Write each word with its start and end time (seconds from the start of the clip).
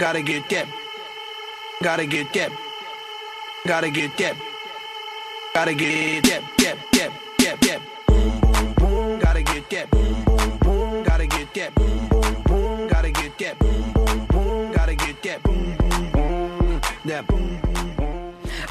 Gotta 0.00 0.22
get 0.22 0.48
that. 0.48 0.66
Gotta 1.82 2.06
get 2.06 2.32
that. 2.32 2.50
Gotta 3.66 3.90
get 3.90 4.16
that. 4.16 4.34
Gotta 5.52 5.74
get 5.74 6.24
that. 6.24 6.42
That. 6.56 6.78
That. 6.92 7.19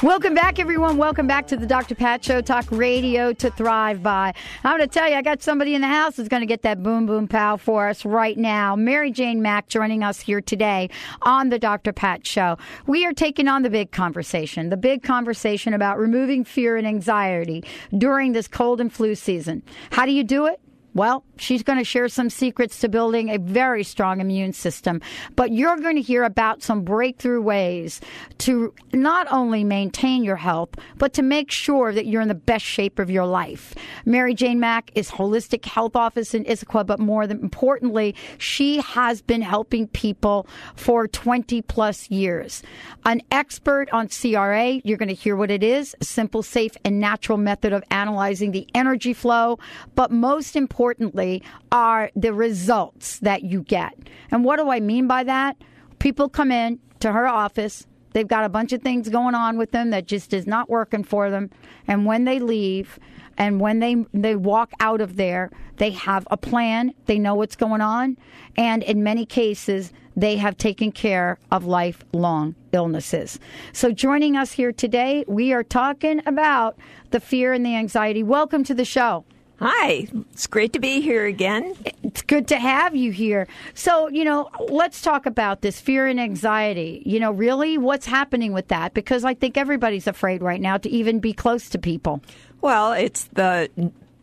Welcome 0.01 0.33
back, 0.33 0.59
everyone. 0.59 0.95
Welcome 0.95 1.27
back 1.27 1.45
to 1.47 1.57
the 1.57 1.65
Dr. 1.65 1.93
Pat 1.93 2.23
Show, 2.23 2.39
talk 2.39 2.65
radio 2.71 3.33
to 3.33 3.51
thrive 3.51 4.01
by. 4.01 4.33
I'm 4.63 4.77
going 4.77 4.87
to 4.87 4.93
tell 4.93 5.09
you, 5.09 5.15
I 5.15 5.21
got 5.21 5.41
somebody 5.41 5.75
in 5.75 5.81
the 5.81 5.89
house 5.89 6.15
who's 6.15 6.29
going 6.29 6.39
to 6.39 6.47
get 6.47 6.61
that 6.61 6.81
boom, 6.81 7.05
boom, 7.05 7.27
pow 7.27 7.57
for 7.57 7.89
us 7.89 8.05
right 8.05 8.37
now. 8.37 8.77
Mary 8.77 9.11
Jane 9.11 9.41
Mack 9.41 9.67
joining 9.67 10.01
us 10.01 10.21
here 10.21 10.39
today 10.39 10.89
on 11.23 11.49
the 11.49 11.59
Dr. 11.59 11.91
Pat 11.91 12.25
Show. 12.25 12.57
We 12.87 13.05
are 13.05 13.11
taking 13.11 13.49
on 13.49 13.61
the 13.63 13.69
big 13.69 13.91
conversation, 13.91 14.69
the 14.69 14.77
big 14.77 15.03
conversation 15.03 15.73
about 15.73 15.99
removing 15.99 16.45
fear 16.45 16.77
and 16.77 16.87
anxiety 16.87 17.65
during 17.97 18.31
this 18.31 18.47
cold 18.47 18.79
and 18.79 18.93
flu 18.93 19.15
season. 19.15 19.63
How 19.91 20.05
do 20.05 20.13
you 20.13 20.23
do 20.23 20.45
it? 20.45 20.61
Well, 20.99 21.23
she's 21.37 21.63
going 21.63 21.79
to 21.79 21.85
share 21.85 22.09
some 22.09 22.29
secrets 22.29 22.81
to 22.81 22.89
building 22.89 23.29
a 23.29 23.39
very 23.39 23.85
strong 23.85 24.19
immune 24.19 24.51
system. 24.51 24.99
But 25.37 25.53
you're 25.53 25.77
going 25.77 25.95
to 25.95 26.01
hear 26.01 26.25
about 26.25 26.61
some 26.61 26.81
breakthrough 26.81 27.41
ways 27.41 28.01
to 28.39 28.73
not 28.91 29.25
only 29.31 29.63
maintain 29.63 30.25
your 30.25 30.35
health, 30.35 30.71
but 30.97 31.13
to 31.13 31.21
make 31.21 31.51
sure 31.51 31.93
that 31.93 32.05
you're 32.05 32.21
in 32.21 32.27
the 32.27 32.35
best 32.35 32.65
shape 32.65 32.99
of 32.99 33.09
your 33.09 33.25
life. 33.25 33.73
Mary 34.03 34.33
Jane 34.33 34.59
Mack 34.59 34.91
is 34.93 35.09
holistic 35.09 35.63
health 35.63 35.95
office 35.95 36.33
in 36.33 36.43
Issaquah, 36.43 36.85
but 36.85 36.99
more 36.99 37.25
than 37.27 37.39
importantly, 37.39 38.13
she 38.37 38.81
has 38.81 39.21
been 39.21 39.41
helping 39.41 39.87
people 39.87 40.47
for 40.75 41.07
20 41.07 41.61
plus 41.61 42.11
years. 42.11 42.61
An 43.05 43.21
expert 43.31 43.89
on 43.93 44.09
CRA, 44.09 44.81
you're 44.83 44.97
going 44.97 45.07
to 45.07 45.15
hear 45.15 45.37
what 45.37 45.49
it 45.49 45.63
is, 45.63 45.95
simple, 46.01 46.43
safe, 46.43 46.75
and 46.83 46.99
natural 46.99 47.37
method 47.37 47.71
of 47.71 47.85
analyzing 47.89 48.51
the 48.51 48.67
energy 48.75 49.13
flow, 49.13 49.59
but 49.95 50.11
most 50.11 50.57
importantly, 50.57 50.88
importantly 50.89 51.43
are 51.71 52.09
the 52.15 52.33
results 52.33 53.19
that 53.19 53.43
you 53.43 53.61
get. 53.61 53.93
And 54.31 54.43
what 54.43 54.57
do 54.57 54.69
I 54.71 54.79
mean 54.79 55.07
by 55.07 55.23
that? 55.23 55.55
People 55.99 56.29
come 56.29 56.51
in 56.51 56.79
to 56.99 57.11
her 57.11 57.27
office, 57.27 57.85
they've 58.13 58.27
got 58.27 58.43
a 58.43 58.49
bunch 58.49 58.73
of 58.73 58.81
things 58.81 59.07
going 59.07 59.35
on 59.35 59.57
with 59.57 59.71
them 59.71 59.91
that 59.91 60.07
just 60.07 60.33
is 60.33 60.47
not 60.47 60.69
working 60.69 61.03
for 61.03 61.29
them, 61.29 61.49
and 61.87 62.05
when 62.05 62.25
they 62.25 62.39
leave, 62.39 62.99
and 63.37 63.61
when 63.61 63.79
they 63.79 63.95
they 64.13 64.35
walk 64.35 64.71
out 64.79 64.99
of 64.99 65.15
there, 65.15 65.49
they 65.77 65.91
have 65.91 66.27
a 66.31 66.37
plan, 66.37 66.93
they 67.05 67.19
know 67.19 67.35
what's 67.35 67.55
going 67.55 67.81
on, 67.81 68.17
and 68.57 68.83
in 68.83 69.03
many 69.03 69.25
cases 69.25 69.93
they 70.17 70.35
have 70.37 70.57
taken 70.57 70.91
care 70.91 71.37
of 71.51 71.65
lifelong 71.65 72.55
illnesses. 72.73 73.39
So 73.71 73.91
joining 73.91 74.35
us 74.35 74.51
here 74.51 74.73
today, 74.73 75.23
we 75.27 75.53
are 75.53 75.63
talking 75.63 76.21
about 76.25 76.77
the 77.11 77.21
fear 77.21 77.53
and 77.53 77.65
the 77.65 77.75
anxiety. 77.75 78.23
Welcome 78.23 78.63
to 78.65 78.73
the 78.73 78.83
show. 78.83 79.23
Hi, 79.59 80.07
it's 80.31 80.47
great 80.47 80.71
to 80.71 80.79
be 80.79 81.01
here 81.01 81.25
again. 81.25 81.75
It's 82.01 82.21
good 82.21 82.47
to 82.47 82.57
have 82.57 82.95
you 82.95 83.11
here. 83.11 83.45
So, 83.73 84.07
you 84.07 84.23
know, 84.23 84.49
let's 84.69 85.01
talk 85.01 85.25
about 85.25 85.59
this 85.59 85.81
fear 85.81 86.07
and 86.07 86.17
anxiety. 86.17 87.03
You 87.05 87.19
know, 87.19 87.33
really 87.33 87.77
what's 87.77 88.05
happening 88.05 88.53
with 88.53 88.69
that? 88.69 88.93
Because 88.93 89.25
I 89.25 89.33
think 89.33 89.57
everybody's 89.57 90.07
afraid 90.07 90.41
right 90.41 90.61
now 90.61 90.77
to 90.77 90.89
even 90.89 91.19
be 91.19 91.33
close 91.33 91.67
to 91.71 91.77
people. 91.77 92.21
Well, 92.61 92.93
it's 92.93 93.25
the 93.33 93.69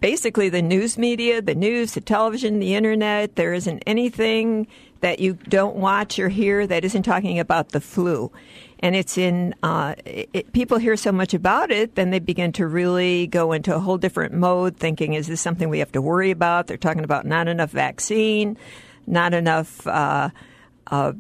basically 0.01 0.49
the 0.49 0.63
news 0.63 0.97
media, 0.97 1.43
the 1.43 1.55
news, 1.55 1.93
the 1.93 2.01
television, 2.01 2.59
the 2.59 2.75
internet. 2.75 3.37
There 3.37 3.53
isn't 3.53 3.83
anything 3.87 4.67
that 5.01 5.19
you 5.19 5.35
don't 5.35 5.77
watch 5.77 6.19
or 6.19 6.31
hear 6.31 6.67
that 6.67 6.83
isn't 6.83 7.03
talking 7.03 7.39
about 7.39 7.71
the 7.71 7.81
flu 7.83 8.33
and 8.81 8.95
it's 8.95 9.17
in 9.17 9.55
uh, 9.63 9.95
it, 10.05 10.53
people 10.53 10.79
hear 10.79 10.97
so 10.97 11.13
much 11.13 11.35
about 11.35 11.71
it, 11.71 11.95
then 11.95 12.11
they 12.11 12.19
begin 12.19 12.53
to 12.53 12.67
really 12.67 13.27
go 13.27 13.53
into 13.53 13.75
a 13.75 13.79
whole 13.79 13.99
different 13.99 14.35
mode, 14.35 14.77
thinking, 14.77 15.15
"Is 15.15 15.27
this 15.27 15.41
something 15.41 15.69
we 15.69 15.79
have 15.79 15.93
to 15.93 16.03
worry 16.03 16.31
about?" 16.31 16.67
They're 16.67 16.77
talking 16.77 17.05
about 17.05 17.25
not 17.27 17.49
enough 17.49 17.71
vaccine, 17.71 18.59
not 19.07 19.33
enough 19.33 19.87
uh, 19.87 20.31
uh, 20.89 21.13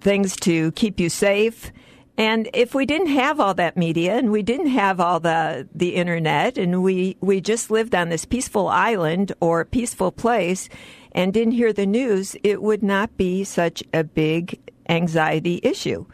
things 0.00 0.36
to 0.36 0.72
keep 0.72 1.00
you 1.00 1.08
safe. 1.08 1.72
And 2.16 2.48
if 2.54 2.74
we 2.74 2.86
didn't 2.86 3.08
have 3.08 3.40
all 3.40 3.54
that 3.54 3.76
media 3.76 4.16
and 4.16 4.30
we 4.30 4.42
didn't 4.42 4.68
have 4.68 5.00
all 5.00 5.18
the 5.18 5.68
the 5.74 5.96
internet 5.96 6.56
and 6.56 6.82
we 6.82 7.16
we 7.20 7.40
just 7.40 7.70
lived 7.70 7.94
on 7.94 8.08
this 8.08 8.24
peaceful 8.24 8.68
island 8.68 9.32
or 9.40 9.64
peaceful 9.64 10.12
place 10.12 10.68
and 11.10 11.32
didn't 11.32 11.54
hear 11.54 11.72
the 11.72 11.86
news, 11.86 12.36
it 12.44 12.62
would 12.62 12.82
not 12.82 13.16
be 13.16 13.42
such 13.42 13.82
a 13.92 14.04
big 14.04 14.60
anxiety 14.88 15.58
issue. 15.62 16.06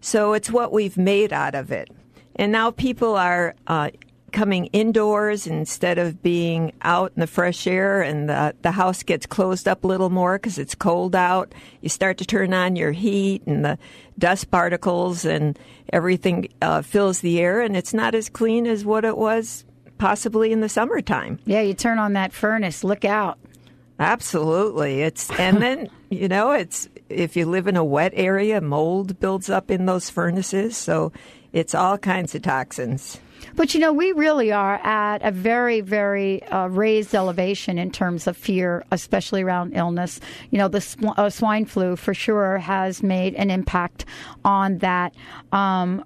So 0.00 0.32
it's 0.32 0.50
what 0.50 0.72
we've 0.72 0.96
made 0.96 1.32
out 1.32 1.54
of 1.54 1.72
it. 1.72 1.90
And 2.36 2.52
now 2.52 2.70
people 2.70 3.16
are 3.16 3.54
uh, 3.66 3.90
coming 4.32 4.66
indoors 4.66 5.46
instead 5.46 5.98
of 5.98 6.22
being 6.22 6.72
out 6.82 7.12
in 7.16 7.20
the 7.20 7.26
fresh 7.26 7.66
air, 7.66 8.02
and 8.02 8.28
the, 8.28 8.54
the 8.60 8.72
house 8.72 9.02
gets 9.02 9.24
closed 9.24 9.66
up 9.66 9.82
a 9.82 9.86
little 9.86 10.10
more 10.10 10.36
because 10.36 10.58
it's 10.58 10.74
cold 10.74 11.16
out. 11.16 11.54
You 11.80 11.88
start 11.88 12.18
to 12.18 12.26
turn 12.26 12.52
on 12.52 12.76
your 12.76 12.92
heat, 12.92 13.42
and 13.46 13.64
the 13.64 13.78
dust 14.18 14.50
particles 14.50 15.24
and 15.24 15.58
everything 15.92 16.48
uh, 16.60 16.82
fills 16.82 17.20
the 17.20 17.40
air, 17.40 17.60
and 17.62 17.76
it's 17.76 17.94
not 17.94 18.14
as 18.14 18.28
clean 18.28 18.66
as 18.66 18.84
what 18.84 19.04
it 19.04 19.16
was 19.16 19.64
possibly 19.96 20.52
in 20.52 20.60
the 20.60 20.68
summertime. 20.68 21.38
Yeah, 21.46 21.62
you 21.62 21.72
turn 21.72 21.98
on 21.98 22.12
that 22.12 22.34
furnace, 22.34 22.84
look 22.84 23.06
out. 23.06 23.38
Absolutely. 23.98 25.00
It's 25.00 25.30
and 25.38 25.62
then, 25.62 25.88
you 26.10 26.28
know, 26.28 26.50
it's 26.52 26.88
if 27.08 27.36
you 27.36 27.46
live 27.46 27.66
in 27.66 27.76
a 27.76 27.84
wet 27.84 28.12
area, 28.14 28.60
mold 28.60 29.18
builds 29.20 29.48
up 29.48 29.70
in 29.70 29.86
those 29.86 30.10
furnaces. 30.10 30.76
So 30.76 31.12
it's 31.52 31.74
all 31.74 31.98
kinds 31.98 32.34
of 32.34 32.42
toxins. 32.42 33.18
But 33.54 33.72
you 33.74 33.80
know, 33.80 33.92
we 33.92 34.12
really 34.12 34.52
are 34.52 34.74
at 34.74 35.22
a 35.22 35.30
very, 35.30 35.80
very 35.80 36.42
uh, 36.44 36.66
raised 36.66 37.14
elevation 37.14 37.78
in 37.78 37.90
terms 37.90 38.26
of 38.26 38.36
fear, 38.36 38.84
especially 38.90 39.42
around 39.42 39.74
illness. 39.74 40.20
You 40.50 40.58
know, 40.58 40.68
the 40.68 40.80
sw- 40.80 40.96
uh, 41.16 41.30
swine 41.30 41.64
flu 41.64 41.96
for 41.96 42.12
sure 42.12 42.58
has 42.58 43.02
made 43.02 43.34
an 43.34 43.50
impact 43.50 44.04
on 44.44 44.78
that. 44.78 45.14
Um, 45.52 46.04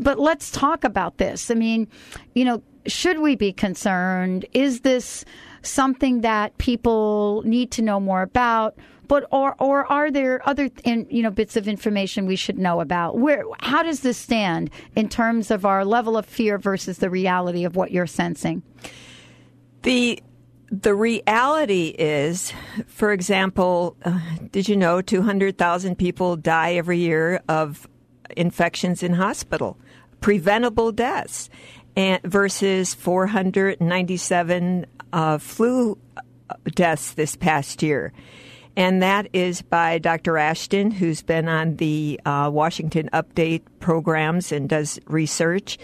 but 0.00 0.18
let's 0.18 0.50
talk 0.50 0.84
about 0.84 1.18
this. 1.18 1.50
I 1.50 1.54
mean, 1.54 1.88
you 2.34 2.44
know, 2.44 2.62
should 2.86 3.20
we 3.20 3.36
be 3.36 3.52
concerned? 3.52 4.44
Is 4.52 4.80
this 4.80 5.24
something 5.62 6.22
that 6.22 6.56
people 6.58 7.42
need 7.44 7.70
to 7.72 7.82
know 7.82 8.00
more 8.00 8.22
about? 8.22 8.76
But 9.10 9.26
or 9.32 9.56
or 9.58 9.90
are 9.90 10.12
there 10.12 10.40
other 10.48 10.70
in, 10.84 11.04
you 11.10 11.24
know 11.24 11.32
bits 11.32 11.56
of 11.56 11.66
information 11.66 12.26
we 12.26 12.36
should 12.36 12.60
know 12.60 12.80
about? 12.80 13.18
Where 13.18 13.42
how 13.58 13.82
does 13.82 14.02
this 14.02 14.16
stand 14.16 14.70
in 14.94 15.08
terms 15.08 15.50
of 15.50 15.66
our 15.66 15.84
level 15.84 16.16
of 16.16 16.24
fear 16.24 16.58
versus 16.58 16.98
the 16.98 17.10
reality 17.10 17.64
of 17.64 17.74
what 17.74 17.90
you're 17.90 18.06
sensing? 18.06 18.62
The 19.82 20.22
the 20.70 20.94
reality 20.94 21.92
is, 21.98 22.52
for 22.86 23.10
example, 23.10 23.96
uh, 24.04 24.20
did 24.52 24.68
you 24.68 24.76
know 24.76 25.02
200,000 25.02 25.96
people 25.98 26.36
die 26.36 26.74
every 26.74 26.98
year 26.98 27.40
of 27.48 27.88
infections 28.36 29.02
in 29.02 29.14
hospital, 29.14 29.76
preventable 30.20 30.92
deaths, 30.92 31.50
and 31.96 32.22
versus 32.22 32.94
497 32.94 34.86
uh, 35.12 35.38
flu 35.38 35.98
deaths 36.76 37.14
this 37.14 37.34
past 37.34 37.82
year. 37.82 38.12
And 38.80 39.02
that 39.02 39.28
is 39.34 39.60
by 39.60 39.98
Dr. 39.98 40.38
Ashton, 40.38 40.90
who's 40.90 41.20
been 41.20 41.48
on 41.48 41.76
the 41.76 42.18
uh, 42.24 42.48
Washington 42.50 43.10
Update 43.12 43.60
programs 43.78 44.52
and 44.52 44.70
does 44.70 44.98
research. 45.04 45.76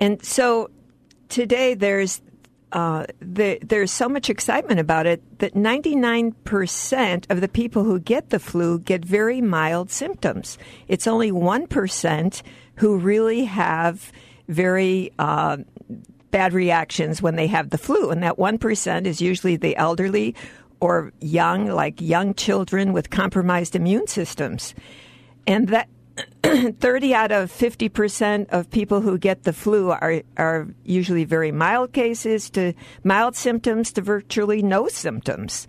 And 0.00 0.20
so 0.24 0.68
today 1.28 1.74
there's 1.74 2.22
uh, 2.72 3.06
the, 3.20 3.60
there's 3.62 3.92
so 3.92 4.08
much 4.08 4.28
excitement 4.28 4.80
about 4.80 5.06
it 5.06 5.22
that 5.38 5.54
99% 5.54 7.30
of 7.30 7.40
the 7.40 7.46
people 7.46 7.84
who 7.84 8.00
get 8.00 8.30
the 8.30 8.40
flu 8.40 8.80
get 8.80 9.04
very 9.04 9.40
mild 9.40 9.92
symptoms. 9.92 10.58
It's 10.88 11.06
only 11.06 11.30
1% 11.30 12.42
who 12.74 12.98
really 12.98 13.44
have 13.44 14.10
very 14.48 15.12
uh, 15.20 15.58
bad 16.32 16.52
reactions 16.52 17.22
when 17.22 17.36
they 17.36 17.46
have 17.46 17.70
the 17.70 17.78
flu. 17.78 18.10
And 18.10 18.24
that 18.24 18.38
1% 18.38 19.04
is 19.04 19.20
usually 19.20 19.54
the 19.54 19.76
elderly 19.76 20.34
or 20.84 21.14
young, 21.22 21.66
like 21.68 21.98
young 21.98 22.34
children 22.34 22.92
with 22.92 23.08
compromised 23.08 23.74
immune 23.74 24.06
systems. 24.06 24.74
And 25.46 25.68
that 25.68 25.88
30 26.78 27.14
out 27.14 27.32
of 27.32 27.50
50% 27.50 28.50
of 28.50 28.70
people 28.70 29.00
who 29.00 29.16
get 29.16 29.44
the 29.44 29.54
flu 29.54 29.92
are, 29.92 30.20
are 30.36 30.68
usually 30.84 31.24
very 31.24 31.50
mild 31.50 31.94
cases 31.94 32.50
to 32.50 32.74
mild 33.02 33.34
symptoms 33.34 33.92
to 33.94 34.02
virtually 34.02 34.60
no 34.60 34.86
symptoms. 34.86 35.66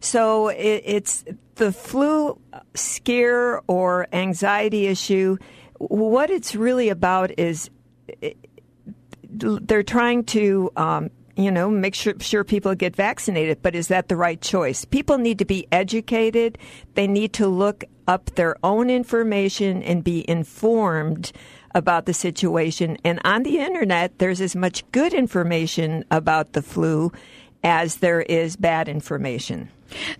So 0.00 0.48
it, 0.48 0.82
it's 0.84 1.24
the 1.54 1.70
flu 1.70 2.36
scare 2.74 3.60
or 3.68 4.08
anxiety 4.12 4.88
issue. 4.88 5.36
What 5.78 6.28
it's 6.28 6.56
really 6.56 6.88
about 6.88 7.38
is 7.38 7.70
they're 9.30 9.84
trying 9.84 10.24
to 10.24 10.72
um, 10.74 11.10
you 11.36 11.50
know 11.50 11.68
make 11.70 11.94
sure, 11.94 12.14
sure 12.20 12.44
people 12.44 12.74
get 12.74 12.94
vaccinated 12.94 13.60
but 13.62 13.74
is 13.74 13.88
that 13.88 14.08
the 14.08 14.16
right 14.16 14.40
choice 14.40 14.84
people 14.84 15.18
need 15.18 15.38
to 15.38 15.44
be 15.44 15.66
educated 15.72 16.58
they 16.94 17.06
need 17.06 17.32
to 17.32 17.46
look 17.46 17.84
up 18.10 18.26
their 18.34 18.56
own 18.64 18.90
information 18.90 19.82
and 19.84 20.02
be 20.02 20.28
informed 20.28 21.30
about 21.74 22.06
the 22.06 22.12
situation. 22.12 22.96
And 23.04 23.20
on 23.24 23.44
the 23.44 23.58
internet, 23.58 24.18
there's 24.18 24.40
as 24.40 24.56
much 24.56 24.82
good 24.90 25.14
information 25.14 26.04
about 26.10 26.52
the 26.52 26.62
flu 26.62 27.12
as 27.62 27.96
there 27.96 28.22
is 28.22 28.56
bad 28.56 28.88
information. 28.88 29.70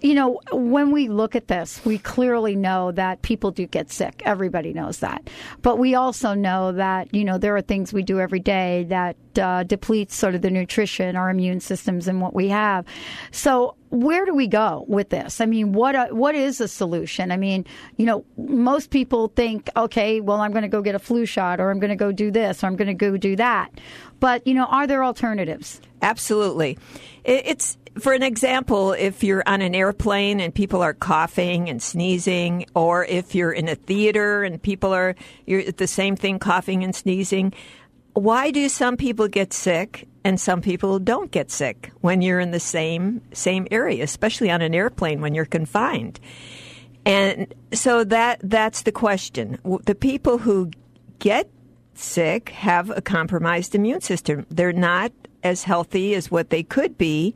You 0.01 0.15
know, 0.15 0.41
when 0.53 0.91
we 0.91 1.09
look 1.09 1.37
at 1.37 1.49
this, 1.49 1.85
we 1.85 1.99
clearly 1.99 2.57
know 2.57 2.93
that 2.93 3.23
people 3.23 3.51
do 3.51 3.67
get 3.67 3.91
sick. 3.91 4.23
Everybody 4.25 4.73
knows 4.73 4.99
that. 4.99 5.29
But 5.63 5.79
we 5.79 5.95
also 5.95 6.35
know 6.35 6.73
that, 6.73 7.15
you 7.15 7.25
know, 7.25 7.39
there 7.39 7.57
are 7.57 7.63
things 7.63 7.93
we 7.93 8.03
do 8.03 8.21
every 8.21 8.41
day 8.41 8.85
that 8.89 9.17
uh, 9.39 9.63
depletes 9.63 10.17
sort 10.17 10.35
of 10.35 10.43
the 10.43 10.51
nutrition, 10.51 11.17
our 11.17 11.31
immune 11.31 11.61
systems, 11.61 12.09
and 12.09 12.21
what 12.21 12.35
we 12.35 12.49
have. 12.49 12.85
So, 13.31 13.77
where 13.91 14.25
do 14.25 14.35
we 14.35 14.47
go 14.47 14.85
with 14.87 15.09
this? 15.11 15.41
I 15.41 15.47
mean, 15.47 15.73
what 15.73 15.97
uh, 15.97 16.09
what 16.09 16.35
is 16.35 16.61
a 16.61 16.69
solution? 16.69 17.33
I 17.33 17.37
mean, 17.37 17.65
you 17.97 18.07
know, 18.07 18.25
most 18.37 18.91
people 18.91 19.29
think, 19.29 19.69
okay, 19.77 20.21
well, 20.21 20.41
I'm 20.41 20.53
going 20.53 20.63
to 20.63 20.69
go 20.69 20.81
get 20.81 20.95
a 20.95 21.01
flu 21.01 21.27
shot, 21.27 21.61
or 21.61 21.71
I'm 21.71 21.81
going 21.81 21.91
to 21.91 21.97
go 21.97 22.13
do 22.13 22.31
this, 22.31 22.63
or 22.63 22.69
I'm 22.69 22.77
going 22.77 22.89
to 22.89 22.95
go 22.95 23.17
do 23.17 23.35
that. 23.37 23.73
But 24.21 24.47
you 24.47 24.55
know, 24.55 24.67
are 24.67 24.87
there 24.87 25.03
alternatives? 25.03 25.81
Absolutely. 26.03 26.79
It's 27.25 27.77
for 27.99 28.13
an 28.13 28.23
example, 28.23 28.93
if 28.93 29.25
you're 29.25 29.43
on 29.47 29.63
an 29.63 29.75
airplane 29.75 30.41
and 30.41 30.55
people 30.55 30.81
are 30.81 30.95
coughing 30.95 31.69
and 31.69 31.83
sneezing, 31.83 32.67
or 32.75 33.05
if 33.05 33.35
you're 33.35 33.53
in 33.53 33.69
a 33.69 33.75
theater 33.75 34.43
and 34.43 34.63
people 34.63 34.93
are 34.93 35.15
you're 35.47 35.71
the 35.73 35.87
same 35.87 36.17
thing, 36.17 36.39
coughing 36.39 36.85
and 36.85 36.95
sneezing, 36.95 37.53
why 38.15 38.51
do 38.51 38.69
some 38.69 38.97
people 38.97 39.29
get 39.29 39.53
sick 39.53 40.07
and 40.25 40.41
some 40.41 40.61
people 40.61 40.99
don't 40.99 41.31
get 41.31 41.51
sick 41.51 41.91
when 42.01 42.23
you're 42.23 42.41
in 42.41 42.53
the 42.53 42.61
same 42.61 43.21
same 43.33 43.67
area, 43.71 44.05
especially 44.05 44.51
on 44.51 44.63
an 44.63 44.75
airplane 44.75 45.21
when 45.21 45.35
you're 45.35 45.45
confined? 45.45 46.21
And 47.05 47.53
so 47.73 48.05
that 48.05 48.41
that's 48.43 48.83
the 48.83 48.93
question. 48.93 49.59
The 49.85 49.95
people 49.95 50.39
who 50.39 50.71
get 51.19 51.51
sick 51.95 52.51
have 52.51 52.91
a 52.91 53.01
compromised 53.01 53.75
immune 53.75 54.01
system. 54.01 54.47
They're 54.51 54.73
not 54.73 55.13
as 55.43 55.65
healthy 55.65 56.15
as 56.15 56.31
what 56.31 56.51
they 56.51 56.63
could 56.63 56.99
be. 56.99 57.35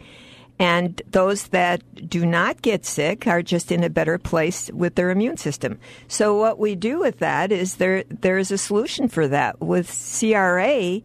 And 0.58 1.02
those 1.10 1.48
that 1.48 2.08
do 2.08 2.24
not 2.24 2.62
get 2.62 2.86
sick 2.86 3.26
are 3.26 3.42
just 3.42 3.72
in 3.72 3.82
a 3.82 3.90
better 3.90 4.18
place 4.18 4.70
with 4.72 4.94
their 4.94 5.10
immune 5.10 5.36
system. 5.36 5.80
So 6.06 6.36
what 6.36 6.58
we 6.58 6.76
do 6.76 7.00
with 7.00 7.18
that 7.18 7.50
is 7.50 7.76
there 7.76 8.04
there 8.04 8.38
is 8.38 8.52
a 8.52 8.58
solution 8.58 9.08
for 9.08 9.26
that. 9.28 9.60
With 9.60 9.88
CRA, 9.88 11.00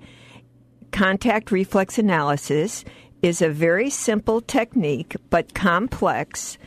contact 0.92 1.52
reflex 1.52 1.98
analysis 1.98 2.86
is 3.22 3.42
a 3.42 3.50
very 3.50 3.90
simple 3.90 4.42
technique 4.42 5.16
but 5.32 5.56
complex. 5.56 6.60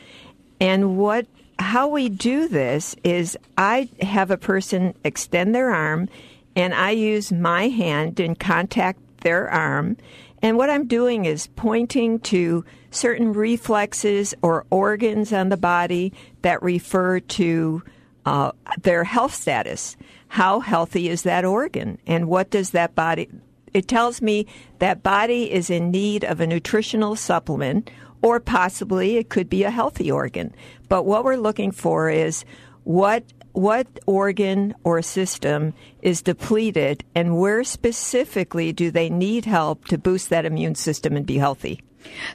And 0.59 0.97
what 0.97 1.25
how 1.59 1.87
we 1.87 2.09
do 2.09 2.47
this 2.47 2.95
is 3.03 3.37
I 3.57 3.87
have 4.01 4.29
a 4.31 4.37
person 4.37 4.93
extend 5.03 5.55
their 5.55 5.71
arm 5.71 6.09
and 6.55 6.73
I 6.73 6.91
use 6.91 7.31
my 7.31 7.69
hand 7.69 8.19
and 8.19 8.37
contact 8.37 8.99
their 9.23 9.49
arm 9.49 9.97
and 10.43 10.57
what 10.57 10.69
I'm 10.69 10.87
doing 10.87 11.23
is 11.23 11.47
pointing 11.47 12.19
to 12.19 12.65
certain 12.91 13.31
reflexes 13.31 14.35
or 14.41 14.65
organs 14.69 15.31
on 15.31 15.47
the 15.47 15.57
body 15.57 16.11
that 16.41 16.61
refer 16.61 17.21
to 17.21 17.81
uh, 18.25 18.51
their 18.81 19.05
health 19.05 19.33
status. 19.33 19.95
How 20.27 20.59
healthy 20.59 21.07
is 21.07 21.23
that 21.23 21.45
organ? 21.45 21.97
And 22.05 22.27
what 22.27 22.49
does 22.49 22.71
that 22.71 22.93
body? 22.93 23.29
It 23.73 23.87
tells 23.87 24.21
me 24.21 24.45
that 24.79 25.01
body 25.01 25.49
is 25.49 25.69
in 25.69 25.91
need 25.91 26.25
of 26.25 26.41
a 26.41 26.47
nutritional 26.47 27.15
supplement, 27.15 27.89
or 28.21 28.41
possibly 28.41 29.15
it 29.15 29.29
could 29.29 29.49
be 29.49 29.63
a 29.63 29.71
healthy 29.71 30.11
organ. 30.11 30.53
But 30.89 31.05
what 31.05 31.23
we're 31.23 31.37
looking 31.37 31.71
for 31.71 32.09
is 32.09 32.43
what 32.83 33.23
what 33.53 33.87
organ 34.05 34.75
or 34.83 35.01
system 35.01 35.73
is 36.01 36.21
depleted 36.21 37.03
and 37.15 37.39
where 37.39 37.63
specifically 37.63 38.73
do 38.73 38.91
they 38.91 39.09
need 39.09 39.45
help 39.45 39.85
to 39.85 39.97
boost 39.97 40.29
that 40.29 40.45
immune 40.45 40.75
system 40.75 41.15
and 41.15 41.25
be 41.25 41.37
healthy? 41.37 41.81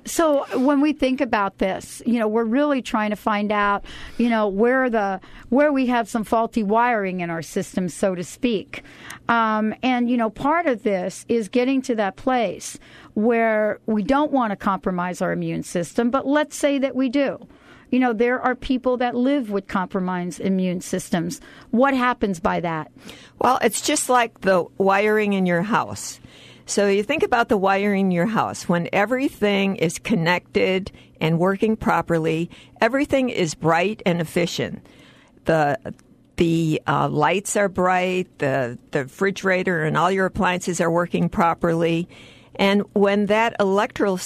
So 0.05 0.47
when 0.59 0.81
we 0.81 0.93
think 0.93 1.21
about 1.21 1.59
this, 1.59 2.03
you 2.07 2.19
know, 2.19 2.27
we're 2.27 2.45
really 2.45 2.81
trying 2.81 3.11
to 3.11 3.17
find 3.17 3.53
out, 3.53 3.85
you 4.17 4.31
know, 4.31 4.49
where 4.49 4.89
the 4.89 5.21
where 5.51 5.73
we 5.73 5.87
have 5.87 6.09
some 6.09 6.25
faulty 6.25 6.63
wiring 6.63 7.21
in 7.21 7.31
our 7.31 7.43
system, 7.43 7.89
so 7.89 8.15
to 8.15 8.25
speak. 8.25 8.83
Um, 9.29 9.75
and 9.83 10.09
you 10.09 10.17
know, 10.17 10.31
part 10.31 10.67
of 10.67 10.83
this 10.83 11.27
is 11.29 11.49
getting 11.49 11.83
to 11.83 11.95
that 11.97 12.17
place 12.17 12.79
where 13.15 13.81
we 13.87 14.03
don't 14.03 14.33
want 14.33 14.53
to 14.53 14.57
compromise 14.57 15.21
our 15.21 15.33
immune 15.33 15.63
system, 15.63 16.11
but 16.11 16.27
let's 16.27 16.57
say 16.57 16.79
that 16.79 16.95
we 16.95 17.09
do 17.09 17.47
you 17.91 17.99
know, 17.99 18.13
there 18.13 18.41
are 18.41 18.55
people 18.55 18.97
that 18.99 19.15
live 19.15 19.51
with 19.51 19.67
compromised 19.67 20.41
immune 20.41 20.81
systems. 20.81 21.41
What 21.71 21.95
happens 21.95 22.41
by 22.41 22.61
that? 22.61 22.91
Well, 23.39 23.59
it's 23.63 23.81
just 23.81 24.09
like 24.09 24.41
the 24.43 24.67
wiring 24.77 25.33
in 25.33 25.47
your 25.47 25.63
house. 25.63 26.21
So 26.67 26.87
you 26.87 27.03
think 27.03 27.23
about 27.23 27.49
the 27.49 27.57
wiring 27.57 28.07
in 28.07 28.11
your 28.11 28.27
house. 28.27 28.69
When 28.69 28.89
everything 28.93 29.77
is 29.77 29.99
connected 29.99 30.93
and 31.19 31.39
working 31.39 31.77
properly, 31.77 32.51
everything 32.81 33.31
is 33.31 33.55
bright 33.55 34.03
and 34.05 34.21
efficient. 34.21 34.85
The 35.47 35.79
the 36.37 36.81
uh, 36.87 37.09
lights 37.09 37.57
are 37.57 37.69
bright, 37.69 38.29
the, 38.39 38.79
the 38.93 39.05
refrigerator 39.05 39.83
and 39.85 39.97
all 39.97 40.11
your 40.11 40.27
appliances 40.27 40.81
are 40.81 40.91
working 40.91 41.29
properly. 41.29 42.09
And 42.55 42.83
when 42.93 43.27
that 43.27 43.57
electrical 43.59 44.21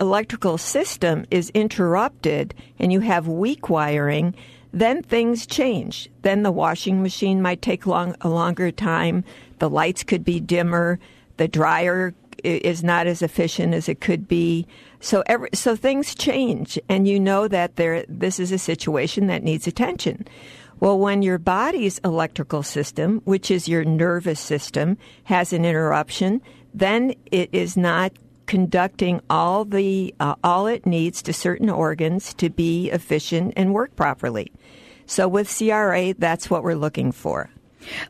electrical 0.00 0.58
system 0.58 1.24
is 1.30 1.50
interrupted 1.50 2.54
and 2.78 2.92
you 2.92 3.00
have 3.00 3.28
weak 3.28 3.68
wiring, 3.68 4.34
then 4.72 5.02
things 5.02 5.46
change. 5.46 6.08
Then 6.22 6.42
the 6.42 6.50
washing 6.50 7.02
machine 7.02 7.40
might 7.40 7.62
take 7.62 7.86
long, 7.86 8.16
a 8.20 8.28
longer 8.28 8.70
time. 8.70 9.24
The 9.60 9.70
lights 9.70 10.02
could 10.02 10.24
be 10.24 10.40
dimmer. 10.40 10.98
The 11.36 11.48
dryer 11.48 12.14
is 12.42 12.82
not 12.82 13.06
as 13.06 13.22
efficient 13.22 13.74
as 13.74 13.88
it 13.88 14.00
could 14.00 14.28
be. 14.28 14.66
So 15.00 15.22
every, 15.26 15.48
so 15.54 15.76
things 15.76 16.14
change, 16.14 16.78
and 16.88 17.06
you 17.06 17.20
know 17.20 17.48
that 17.48 17.76
there 17.76 18.04
this 18.08 18.38
is 18.38 18.52
a 18.52 18.58
situation 18.58 19.26
that 19.28 19.42
needs 19.42 19.66
attention. 19.66 20.26
Well, 20.80 20.98
when 20.98 21.22
your 21.22 21.38
body's 21.38 21.98
electrical 21.98 22.62
system, 22.62 23.20
which 23.24 23.50
is 23.50 23.68
your 23.68 23.84
nervous 23.84 24.40
system, 24.40 24.98
has 25.24 25.52
an 25.52 25.64
interruption, 25.64 26.42
then 26.74 27.14
it 27.30 27.48
is 27.52 27.76
not 27.76 28.12
conducting 28.46 29.20
all 29.30 29.64
the 29.64 30.14
uh, 30.20 30.34
all 30.44 30.66
it 30.66 30.86
needs 30.86 31.22
to 31.22 31.32
certain 31.32 31.70
organs 31.70 32.34
to 32.34 32.50
be 32.50 32.90
efficient 32.90 33.54
and 33.56 33.72
work 33.72 33.94
properly. 33.96 34.52
So 35.06 35.28
with 35.28 35.54
CRA, 35.56 36.14
that's 36.14 36.48
what 36.48 36.62
we're 36.62 36.76
looking 36.76 37.12
for. 37.12 37.50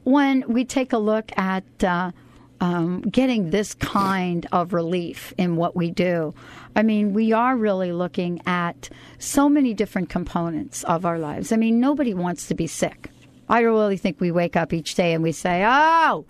When 0.05 0.45
we 0.47 0.65
take 0.65 0.93
a 0.93 0.99
look 0.99 1.33
at 1.37 1.65
uh, 1.83 2.13
um, 2.61 3.03
getting 3.03 3.51
this 3.51 3.75
kind 3.75 4.47
of 4.53 4.73
relief 4.73 5.35
in 5.37 5.57
what 5.57 5.75
we 5.75 5.91
do, 5.91 6.35
I 6.77 6.83
mean, 6.83 7.13
we 7.13 7.33
are 7.33 7.57
really 7.57 7.93
looking 7.93 8.41
at 8.47 8.89
so 9.19 9.49
many 9.49 9.75
different 9.75 10.09
components 10.09 10.85
of 10.85 11.05
our 11.05 11.19
lives. 11.19 11.51
I 11.53 11.57
mean, 11.57 11.81
nobody 11.81 12.15
wants 12.15 12.47
to 12.49 12.55
be 12.55 12.67
sick. 12.67 13.11
I 13.49 13.61
really 13.61 13.97
think 13.97 14.21
we 14.21 14.31
wake 14.31 14.57
up 14.57 14.73
each 14.73 14.95
day 14.95 15.13
and 15.13 15.23
we 15.23 15.33
say, 15.33 15.65
"Oh." 15.67 16.25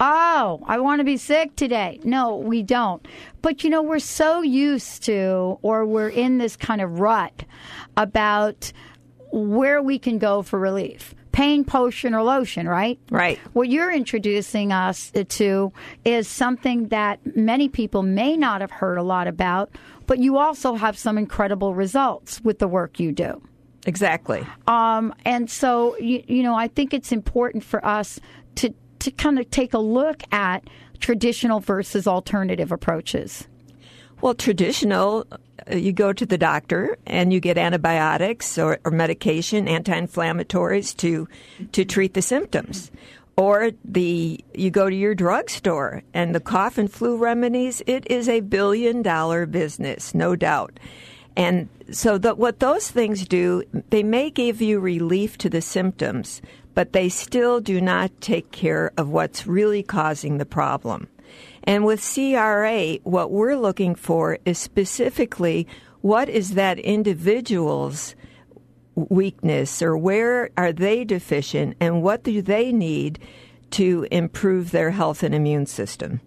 Oh, 0.00 0.62
I 0.66 0.78
want 0.78 1.00
to 1.00 1.04
be 1.04 1.16
sick 1.16 1.54
today. 1.56 2.00
No, 2.02 2.36
we 2.36 2.62
don't. 2.62 3.06
But 3.42 3.62
you 3.62 3.70
know, 3.70 3.82
we're 3.82 3.98
so 3.98 4.42
used 4.42 5.04
to, 5.04 5.58
or 5.62 5.84
we're 5.84 6.08
in 6.08 6.38
this 6.38 6.56
kind 6.56 6.80
of 6.80 6.98
rut 6.98 7.44
about 7.96 8.72
where 9.30 9.82
we 9.82 9.98
can 9.98 10.18
go 10.18 10.42
for 10.42 10.58
relief. 10.58 11.14
Pain 11.32 11.64
potion 11.64 12.12
or 12.12 12.22
lotion, 12.22 12.68
right? 12.68 12.98
Right. 13.10 13.38
What 13.52 13.68
you're 13.68 13.92
introducing 13.92 14.72
us 14.72 15.12
to 15.28 15.72
is 16.04 16.26
something 16.26 16.88
that 16.88 17.20
many 17.36 17.68
people 17.68 18.02
may 18.02 18.36
not 18.36 18.62
have 18.62 18.72
heard 18.72 18.98
a 18.98 19.02
lot 19.02 19.28
about, 19.28 19.70
but 20.06 20.18
you 20.18 20.38
also 20.38 20.74
have 20.74 20.98
some 20.98 21.16
incredible 21.16 21.72
results 21.72 22.40
with 22.40 22.58
the 22.58 22.66
work 22.66 22.98
you 22.98 23.12
do. 23.12 23.40
Exactly. 23.86 24.44
Um, 24.66 25.14
and 25.24 25.48
so, 25.48 25.96
you, 25.98 26.22
you 26.26 26.42
know, 26.42 26.54
I 26.54 26.66
think 26.66 26.92
it's 26.92 27.12
important 27.12 27.62
for 27.62 27.84
us 27.86 28.18
to 28.56 28.74
to 29.00 29.10
kind 29.10 29.38
of 29.38 29.50
take 29.50 29.74
a 29.74 29.78
look 29.78 30.22
at 30.32 30.64
traditional 31.00 31.60
versus 31.60 32.06
alternative 32.06 32.72
approaches? 32.72 33.48
Well, 34.20 34.34
traditional, 34.34 35.26
uh, 35.30 35.74
you 35.74 35.92
go 35.92 36.12
to 36.12 36.26
the 36.26 36.36
doctor 36.36 36.98
and 37.06 37.32
you 37.32 37.40
get 37.40 37.56
antibiotics 37.56 38.58
or, 38.58 38.78
or 38.84 38.90
medication, 38.90 39.66
anti-inflammatories 39.66 40.96
to 40.98 41.26
to 41.72 41.84
treat 41.84 42.14
the 42.14 42.22
symptoms. 42.22 42.90
Or 43.36 43.70
the 43.82 44.44
you 44.54 44.70
go 44.70 44.90
to 44.90 44.96
your 44.96 45.14
drugstore 45.14 46.02
and 46.12 46.34
the 46.34 46.40
cough 46.40 46.76
and 46.76 46.92
flu 46.92 47.16
remedies. 47.16 47.82
It 47.86 48.10
is 48.10 48.28
a 48.28 48.40
billion 48.40 49.00
dollar 49.00 49.46
business, 49.46 50.14
no 50.14 50.36
doubt. 50.36 50.78
And 51.40 51.70
so 51.90 52.18
the, 52.18 52.34
what 52.34 52.60
those 52.60 52.90
things 52.90 53.26
do, 53.26 53.62
they 53.88 54.02
may 54.02 54.28
give 54.28 54.60
you 54.60 54.78
relief 54.78 55.38
to 55.38 55.48
the 55.48 55.62
symptoms, 55.62 56.42
but 56.74 56.92
they 56.92 57.08
still 57.08 57.60
do 57.60 57.80
not 57.80 58.10
take 58.20 58.52
care 58.52 58.92
of 58.98 59.08
what's 59.08 59.46
really 59.46 59.82
causing 59.82 60.36
the 60.36 60.44
problem. 60.44 61.08
And 61.64 61.86
with 61.86 62.06
CRA, 62.14 62.96
what 63.04 63.30
we're 63.30 63.56
looking 63.56 63.94
for 63.94 64.36
is 64.44 64.58
specifically 64.58 65.66
what 66.02 66.28
is 66.28 66.50
that 66.50 66.78
individual's 66.78 68.14
weakness 68.94 69.80
or 69.80 69.96
where 69.96 70.50
are 70.58 70.74
they 70.74 71.04
deficient 71.04 71.74
and 71.80 72.02
what 72.02 72.22
do 72.22 72.42
they 72.42 72.70
need 72.70 73.18
to 73.70 74.06
improve 74.10 74.72
their 74.72 74.90
health 74.90 75.22
and 75.22 75.34
immune 75.34 75.64
system. 75.64 76.20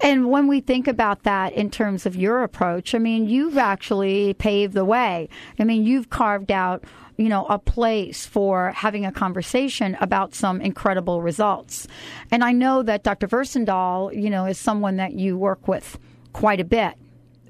And 0.00 0.30
when 0.30 0.46
we 0.46 0.60
think 0.60 0.88
about 0.88 1.22
that 1.24 1.52
in 1.52 1.70
terms 1.70 2.06
of 2.06 2.16
your 2.16 2.42
approach, 2.42 2.94
I 2.94 2.98
mean, 2.98 3.28
you've 3.28 3.58
actually 3.58 4.34
paved 4.34 4.74
the 4.74 4.84
way. 4.84 5.28
I 5.58 5.64
mean, 5.64 5.84
you've 5.84 6.10
carved 6.10 6.50
out 6.50 6.84
you 7.16 7.28
know, 7.28 7.46
a 7.46 7.58
place 7.58 8.26
for 8.26 8.72
having 8.72 9.06
a 9.06 9.12
conversation 9.12 9.96
about 10.00 10.34
some 10.34 10.60
incredible 10.60 11.22
results. 11.22 11.86
And 12.30 12.42
I 12.42 12.52
know 12.52 12.82
that 12.82 13.04
Dr. 13.04 13.28
Versendaal, 13.28 14.12
you 14.20 14.30
know, 14.30 14.46
is 14.46 14.58
someone 14.58 14.96
that 14.96 15.12
you 15.12 15.38
work 15.38 15.68
with 15.68 15.98
quite 16.32 16.60
a 16.60 16.64
bit. 16.64 16.94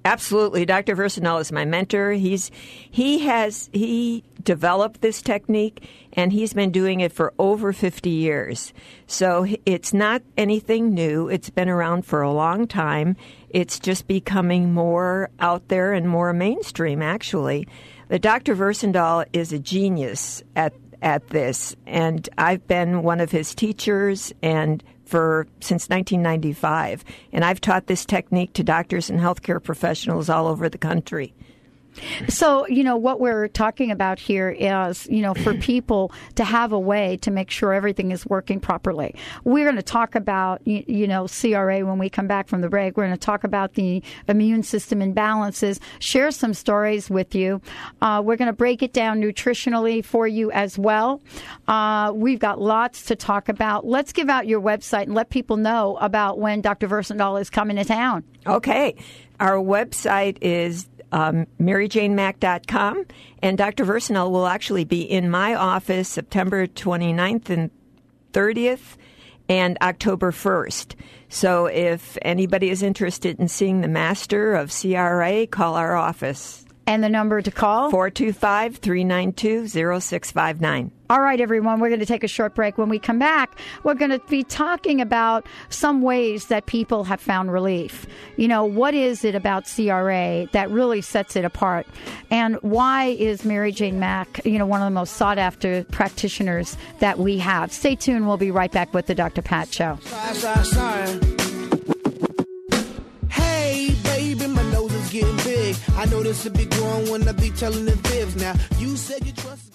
Absolutely. 0.06 0.66
Dr. 0.66 0.94
Versendaal 0.94 1.40
is 1.40 1.50
my 1.50 1.64
mentor. 1.64 2.12
He's 2.12 2.50
he 2.90 3.20
has 3.20 3.70
he 3.73 4.23
developed 4.42 5.00
this 5.00 5.23
technique 5.23 5.88
and 6.12 6.30
he's 6.30 6.52
been 6.52 6.70
doing 6.70 7.00
it 7.00 7.11
for 7.11 7.32
over 7.38 7.73
50 7.73 8.11
years. 8.11 8.75
So 9.06 9.46
it's 9.64 9.94
not 9.94 10.20
anything 10.37 10.92
new. 10.92 11.28
It's 11.28 11.49
been 11.49 11.70
around 11.70 12.04
for 12.04 12.20
a 12.20 12.32
long 12.32 12.66
time. 12.66 13.16
It's 13.49 13.78
just 13.78 14.06
becoming 14.06 14.75
more 14.75 15.30
out 15.40 15.68
there 15.68 15.94
and 15.94 16.06
more 16.06 16.34
mainstream 16.34 17.00
actually. 17.00 17.66
But 18.08 18.20
Dr. 18.20 18.54
Versendaal 18.54 19.25
is 19.32 19.54
a 19.54 19.58
genius 19.58 20.42
at 20.54 20.75
at 21.00 21.28
this 21.28 21.75
and 21.87 22.28
I've 22.37 22.66
been 22.66 23.02
one 23.02 23.20
of 23.20 23.30
his 23.30 23.54
teachers 23.54 24.34
and 24.42 24.84
for 25.14 25.47
since 25.61 25.88
1995, 25.88 27.04
and 27.33 27.44
I've 27.44 27.61
taught 27.61 27.87
this 27.87 28.04
technique 28.04 28.52
to 28.54 28.64
doctors 28.64 29.09
and 29.09 29.21
healthcare 29.21 29.62
professionals 29.62 30.28
all 30.28 30.49
over 30.49 30.68
the 30.68 30.76
country. 30.76 31.33
So, 32.29 32.67
you 32.67 32.85
know, 32.85 32.97
what 32.97 33.21
we're 33.21 33.49
talking 33.49 33.91
about 33.91 34.19
here 34.19 34.51
is, 34.51 35.07
you 35.07 35.23
know, 35.23 35.35
for 35.35 35.55
people 35.59 36.13
to 36.37 36.45
have 36.45 36.73
a 36.73 36.79
way 36.79 37.17
to 37.19 37.31
make 37.31 37.51
sure 37.51 37.73
everything 37.73 38.11
is 38.11 38.27
working 38.27 38.61
properly. 38.61 39.15
We're 39.45 39.65
going 39.65 39.77
to 39.77 39.83
talk 39.83 40.15
about, 40.15 40.67
you, 40.67 40.85
you 40.87 41.07
know, 41.07 41.27
CRA 41.27 41.85
when 41.85 41.99
we 41.99 42.09
come 42.11 42.27
back 42.27 42.49
from 42.49 42.61
the 42.61 42.69
break. 42.69 42.97
We're 42.97 43.07
going 43.07 43.17
to 43.17 43.21
talk 43.21 43.45
about 43.45 43.75
the 43.75 44.03
immune 44.29 44.63
system 44.63 45.01
imbalances, 45.01 45.79
share 45.99 46.31
some 46.31 46.55
stories 46.55 47.11
with 47.11 47.35
you. 47.35 47.61
Uh, 48.01 48.23
we're 48.25 48.37
going 48.37 48.47
to 48.47 48.53
break 48.53 48.83
it 48.83 48.93
down 48.93 49.21
nutritionally 49.21 50.05
for 50.05 50.27
you 50.27 50.51
as 50.53 50.79
well. 50.79 51.21
Uh, 51.69 52.13
we've 52.15 52.39
got 52.39 52.61
lots 52.61 53.05
to 53.07 53.17
talk 53.17 53.49
about. 53.49 53.87
Let's 53.87 54.13
give 54.13 54.29
out 54.29 54.47
your 54.47 54.61
website 54.61 55.05
and 55.05 55.15
let 55.15 55.31
people 55.31 55.57
know 55.57 55.97
about 56.01 56.39
when 56.39 56.61
Dr. 56.61 56.89
Versendaal 56.89 57.41
is 57.41 57.51
coming 57.51 57.77
to 57.77 57.85
town. 57.85 58.25
Okay. 58.47 58.97
Our 59.41 59.57
website 59.57 60.39
is 60.41 60.89
um, 61.14 61.47
MaryJaneMack.com. 61.61 63.06
And 63.40 63.56
Dr. 63.56 63.85
Versendaal 63.85 64.30
will 64.30 64.47
actually 64.47 64.85
be 64.85 65.02
in 65.02 65.30
my 65.30 65.54
office 65.54 66.09
September 66.09 66.66
29th 66.66 67.49
and 67.49 67.71
30th 68.33 68.97
and 69.49 69.78
October 69.80 70.33
1st. 70.33 70.97
So 71.28 71.66
if 71.66 72.18
anybody 72.23 72.68
is 72.68 72.83
interested 72.83 73.38
in 73.38 73.49
seeing 73.49 73.80
the 73.80 73.88
master 73.88 74.54
of 74.54 74.73
CRA, 74.73 75.47
call 75.47 75.76
our 75.76 75.94
office. 75.94 76.64
And 76.87 77.02
the 77.02 77.09
number 77.09 77.40
to 77.40 77.50
call? 77.50 77.90
425 77.90 78.76
392 78.76 79.68
0659. 79.68 80.90
All 81.14 81.21
right, 81.21 81.40
everyone, 81.40 81.78
we're 81.78 81.90
going 81.90 82.00
to 82.00 82.06
take 82.06 82.25
a 82.25 82.28
short 82.28 82.56
break. 82.56 82.76
When 82.76 82.88
we 82.88 82.99
come 82.99 83.21
back, 83.21 83.56
we're 83.85 83.94
going 83.94 84.11
to 84.11 84.18
be 84.28 84.42
talking 84.42 85.00
about 85.00 85.47
some 85.68 86.02
ways 86.02 86.47
that 86.47 86.66
people 86.66 87.04
have 87.04 87.21
found 87.21 87.52
relief. 87.52 88.04
You 88.37 88.49
know, 88.49 88.64
what 88.64 88.94
is 88.94 89.25
it 89.25 89.37
about 89.37 89.71
CRA 89.73 90.49
that 90.50 90.71
really 90.71 91.00
sets 91.00 91.37
it 91.37 91.44
apart? 91.44 91.87
And 92.33 92.56
why 92.62 93.04
is 93.04 93.44
Mary 93.44 93.71
Jane 93.71 94.00
Mack, 94.00 94.44
you 94.44 94.59
know, 94.59 94.66
one 94.66 94.83
of 94.83 94.87
the 94.87 94.90
most 94.90 95.12
sought 95.12 95.38
after 95.38 95.85
practitioners 95.85 96.76
that 96.99 97.21
we 97.21 97.38
have? 97.38 97.71
Stay 97.71 97.94
tuned. 97.94 98.26
We'll 98.26 98.37
be 98.37 98.50
right 98.50 98.73
back 98.73 98.92
with 98.92 99.06
the 99.06 99.14
Dr. 99.14 99.40
Pat 99.40 99.73
Show. 99.73 100.00
Hey, 103.30 103.94
baby, 104.02 104.49
my 104.49 104.68
nose 104.73 104.92
is 104.92 105.12
getting 105.12 105.37
big. 105.44 105.76
I 105.92 106.06
know 106.06 106.25
this 106.25 106.42
will 106.42 106.50
be 106.50 106.64
growing 106.64 107.09
when 107.09 107.28
I 107.28 107.30
be 107.30 107.50
telling 107.50 107.85
the 107.85 107.97
fibs. 107.99 108.35
Now, 108.35 108.54
you 108.80 108.97
said 108.97 109.25
you 109.25 109.30
trust. 109.30 109.75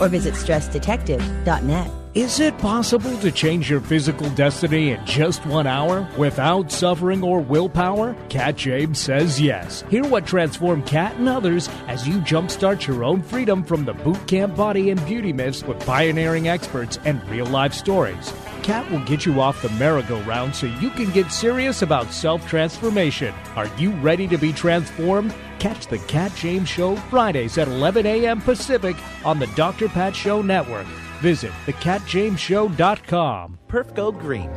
or 0.00 0.08
visit 0.08 0.34
stressdetective.net. 0.34 1.90
Is 2.12 2.40
it 2.40 2.58
possible 2.58 3.16
to 3.18 3.30
change 3.30 3.70
your 3.70 3.80
physical 3.80 4.28
destiny 4.30 4.90
in 4.90 5.06
just 5.06 5.46
one 5.46 5.68
hour 5.68 6.08
without 6.18 6.72
suffering 6.72 7.22
or 7.22 7.38
willpower? 7.38 8.16
Kat 8.28 8.56
James 8.56 8.98
says 8.98 9.40
yes. 9.40 9.84
Hear 9.90 10.02
what 10.02 10.26
transformed 10.26 10.86
Kat 10.86 11.14
and 11.18 11.28
others 11.28 11.68
as 11.86 12.08
you 12.08 12.18
jumpstart 12.18 12.84
your 12.84 13.04
own 13.04 13.22
freedom 13.22 13.62
from 13.62 13.84
the 13.84 13.92
boot 13.92 14.26
camp 14.26 14.56
body 14.56 14.90
and 14.90 15.06
beauty 15.06 15.32
myths 15.32 15.62
with 15.62 15.78
pioneering 15.86 16.48
experts 16.48 16.98
and 17.04 17.24
real 17.28 17.46
life 17.46 17.72
stories. 17.72 18.32
Kat 18.64 18.90
will 18.90 19.04
get 19.04 19.24
you 19.24 19.40
off 19.40 19.62
the 19.62 19.70
merry-go-round 19.70 20.52
so 20.52 20.66
you 20.66 20.90
can 20.90 21.12
get 21.12 21.30
serious 21.30 21.82
about 21.82 22.12
self 22.12 22.44
transformation. 22.48 23.32
Are 23.54 23.68
you 23.78 23.92
ready 24.00 24.26
to 24.26 24.36
be 24.36 24.52
transformed? 24.52 25.32
Catch 25.60 25.88
the 25.88 25.98
Kat 25.98 26.34
James 26.34 26.70
Show 26.70 26.96
Fridays 26.96 27.58
at 27.58 27.68
11 27.68 28.06
a.m. 28.06 28.40
Pacific 28.40 28.96
on 29.26 29.38
the 29.38 29.46
Dr. 29.48 29.88
Pat 29.88 30.16
Show 30.16 30.40
Network. 30.40 30.86
Visit 31.20 31.52
thekatjamesshow.com. 31.66 33.58
Perf 33.68 34.18
Green. 34.18 34.48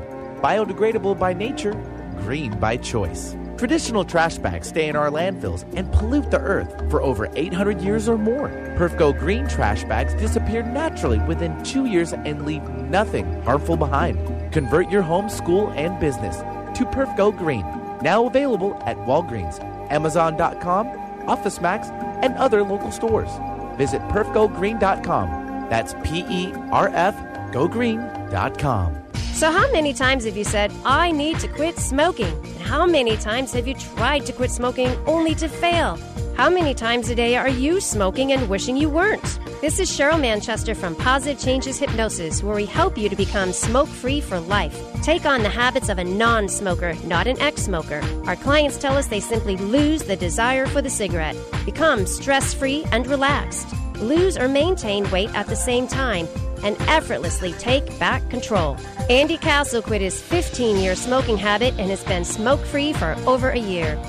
Biodegradable 0.41 1.19
by 1.19 1.33
nature, 1.33 1.73
green 2.19 2.57
by 2.57 2.77
choice. 2.77 3.35
Traditional 3.57 4.05
trash 4.05 4.37
bags 4.37 4.69
stay 4.69 4.87
in 4.87 4.95
our 4.95 5.09
landfills 5.09 5.65
and 5.77 5.91
pollute 5.91 6.31
the 6.31 6.39
earth 6.39 6.89
for 6.89 7.01
over 7.01 7.29
800 7.35 7.81
years 7.81 8.07
or 8.07 8.17
more. 8.17 8.47
Perfgo 8.77 9.17
Green 9.17 9.45
trash 9.47 9.83
bags 9.83 10.13
disappear 10.13 10.63
naturally 10.63 11.19
within 11.19 11.61
two 11.63 11.85
years 11.85 12.13
and 12.13 12.45
leave 12.45 12.63
nothing 12.69 13.41
harmful 13.43 13.75
behind. 13.75 14.17
Convert 14.53 14.89
your 14.89 15.01
home, 15.01 15.29
school, 15.29 15.69
and 15.71 15.99
business 15.99 16.37
to 16.77 16.85
Perfgo 16.85 17.37
Green. 17.37 17.65
Now 18.01 18.25
available 18.25 18.81
at 18.85 18.97
Walgreens, 18.97 19.59
Amazon.com, 19.89 20.87
OfficeMax, 21.27 21.89
and 22.23 22.35
other 22.35 22.63
local 22.63 22.91
stores. 22.91 23.29
Visit 23.77 24.01
perfgogreen.com. 24.03 25.67
That's 25.69 25.95
P 26.03 26.25
E 26.29 26.53
R 26.71 26.89
F 26.93 27.15
gogreen.com. 27.51 29.03
So, 29.33 29.51
how 29.51 29.71
many 29.71 29.93
times 29.93 30.25
have 30.25 30.37
you 30.37 30.43
said, 30.43 30.71
I 30.85 31.11
need 31.11 31.39
to 31.39 31.47
quit 31.47 31.77
smoking? 31.77 32.27
And 32.27 32.59
how 32.59 32.85
many 32.85 33.17
times 33.17 33.51
have 33.53 33.67
you 33.67 33.73
tried 33.73 34.25
to 34.27 34.33
quit 34.33 34.51
smoking 34.51 34.95
only 35.07 35.33
to 35.35 35.47
fail? 35.47 35.97
How 36.35 36.49
many 36.49 36.73
times 36.73 37.09
a 37.09 37.15
day 37.15 37.35
are 37.35 37.47
you 37.47 37.79
smoking 37.79 38.31
and 38.31 38.49
wishing 38.49 38.75
you 38.75 38.89
weren't? 38.89 39.39
This 39.61 39.79
is 39.79 39.91
Cheryl 39.91 40.19
Manchester 40.19 40.73
from 40.73 40.95
Positive 40.95 41.39
Changes 41.39 41.77
Hypnosis, 41.77 42.41
where 42.41 42.55
we 42.55 42.65
help 42.65 42.97
you 42.97 43.07
to 43.07 43.15
become 43.15 43.53
smoke 43.53 43.87
free 43.87 44.19
for 44.19 44.39
life. 44.39 44.75
Take 45.03 45.25
on 45.25 45.43
the 45.43 45.49
habits 45.49 45.89
of 45.89 45.99
a 45.99 46.03
non 46.03 46.49
smoker, 46.49 46.95
not 47.05 47.27
an 47.27 47.39
ex 47.39 47.61
smoker. 47.61 48.01
Our 48.25 48.35
clients 48.35 48.79
tell 48.79 48.97
us 48.97 49.05
they 49.05 49.19
simply 49.19 49.57
lose 49.57 50.03
the 50.03 50.15
desire 50.15 50.65
for 50.65 50.81
the 50.81 50.89
cigarette, 50.89 51.37
become 51.65 52.07
stress 52.07 52.51
free 52.51 52.83
and 52.91 53.05
relaxed, 53.05 53.67
lose 53.97 54.35
or 54.35 54.47
maintain 54.47 55.09
weight 55.11 55.33
at 55.35 55.45
the 55.45 55.55
same 55.55 55.87
time 55.87 56.27
and 56.63 56.75
effortlessly 56.89 57.53
take 57.53 57.87
back 57.99 58.27
control. 58.31 58.75
Andy 59.07 59.37
Castle 59.37 59.83
quit 59.83 60.01
his 60.01 60.19
15 60.19 60.77
year 60.77 60.95
smoking 60.95 61.37
habit 61.37 61.75
and 61.77 61.91
has 61.91 62.03
been 62.05 62.25
smoke 62.25 62.65
free 62.65 62.91
for 62.91 63.15
over 63.27 63.51
a 63.51 63.59
year. 63.59 64.01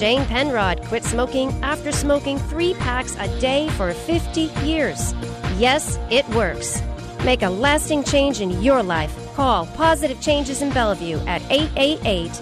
Jane 0.00 0.24
Penrod 0.24 0.82
quit 0.84 1.04
smoking 1.04 1.50
after 1.62 1.92
smoking 1.92 2.38
three 2.38 2.72
packs 2.72 3.14
a 3.18 3.28
day 3.38 3.68
for 3.76 3.92
50 3.92 4.48
years. 4.64 5.12
Yes, 5.58 5.98
it 6.10 6.26
works. 6.30 6.82
Make 7.22 7.42
a 7.42 7.50
lasting 7.50 8.04
change 8.04 8.40
in 8.40 8.62
your 8.62 8.82
life. 8.82 9.14
Call 9.34 9.66
Positive 9.66 10.18
Changes 10.22 10.62
in 10.62 10.70
Bellevue 10.70 11.18
at 11.26 11.42
888 11.50 12.32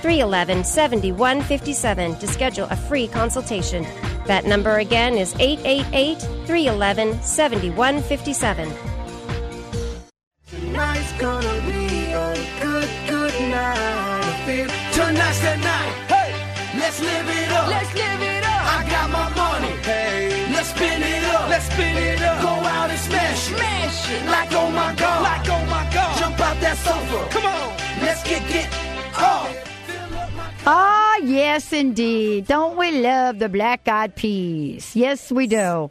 311 0.00 0.62
7157 0.62 2.14
to 2.20 2.26
schedule 2.28 2.68
a 2.70 2.76
free 2.76 3.08
consultation. 3.08 3.84
That 4.26 4.44
number 4.44 4.78
again 4.78 5.18
is 5.18 5.34
888 5.40 6.20
311 6.46 7.20
7157. 7.20 8.72
Tonight's 10.46 11.12
gonna 11.18 11.66
be 11.66 12.12
a 12.12 12.34
good, 12.62 12.88
good 13.08 13.50
night. 13.50 14.92
Tonight's 14.92 15.40
the 15.40 15.56
night. 15.56 16.07
Hey, 16.78 16.84
let's 16.84 17.00
live 17.00 17.28
it 17.28 17.50
up. 17.50 17.68
Let's 17.68 17.94
live 17.94 18.22
it 18.22 18.44
up. 18.44 18.62
I 18.62 18.88
got 18.88 19.10
my 19.10 19.28
money. 19.34 19.74
Hey, 19.82 20.46
let's 20.52 20.68
spin 20.70 21.02
it 21.02 21.24
up. 21.34 21.48
Let's 21.50 21.66
spin 21.66 21.96
it 21.96 22.22
up. 22.22 22.40
Go 22.40 22.48
out 22.48 22.90
and 22.90 23.00
smash 23.00 23.50
it. 23.50 23.56
Smash 23.56 24.10
it. 24.10 24.26
Like 24.26 24.52
oh 24.52 24.70
my 24.70 24.94
god. 24.94 25.22
Like 25.24 25.48
oh 25.50 25.66
my 25.66 25.90
god. 25.92 26.18
Jump 26.20 26.38
out 26.38 26.60
that 26.60 26.76
sofa. 26.78 27.28
Come 27.32 27.46
on. 27.46 27.76
Let's 28.00 28.22
get 28.22 28.46
get 28.48 28.72
off. 29.18 29.50
Ah, 30.66 31.16
yes, 31.24 31.72
indeed. 31.72 32.46
Don't 32.46 32.76
we 32.78 33.00
love 33.00 33.40
the 33.40 33.48
black 33.48 33.88
eyed 33.88 34.14
peas? 34.14 34.94
Yes, 34.94 35.32
we 35.32 35.48
do. 35.48 35.90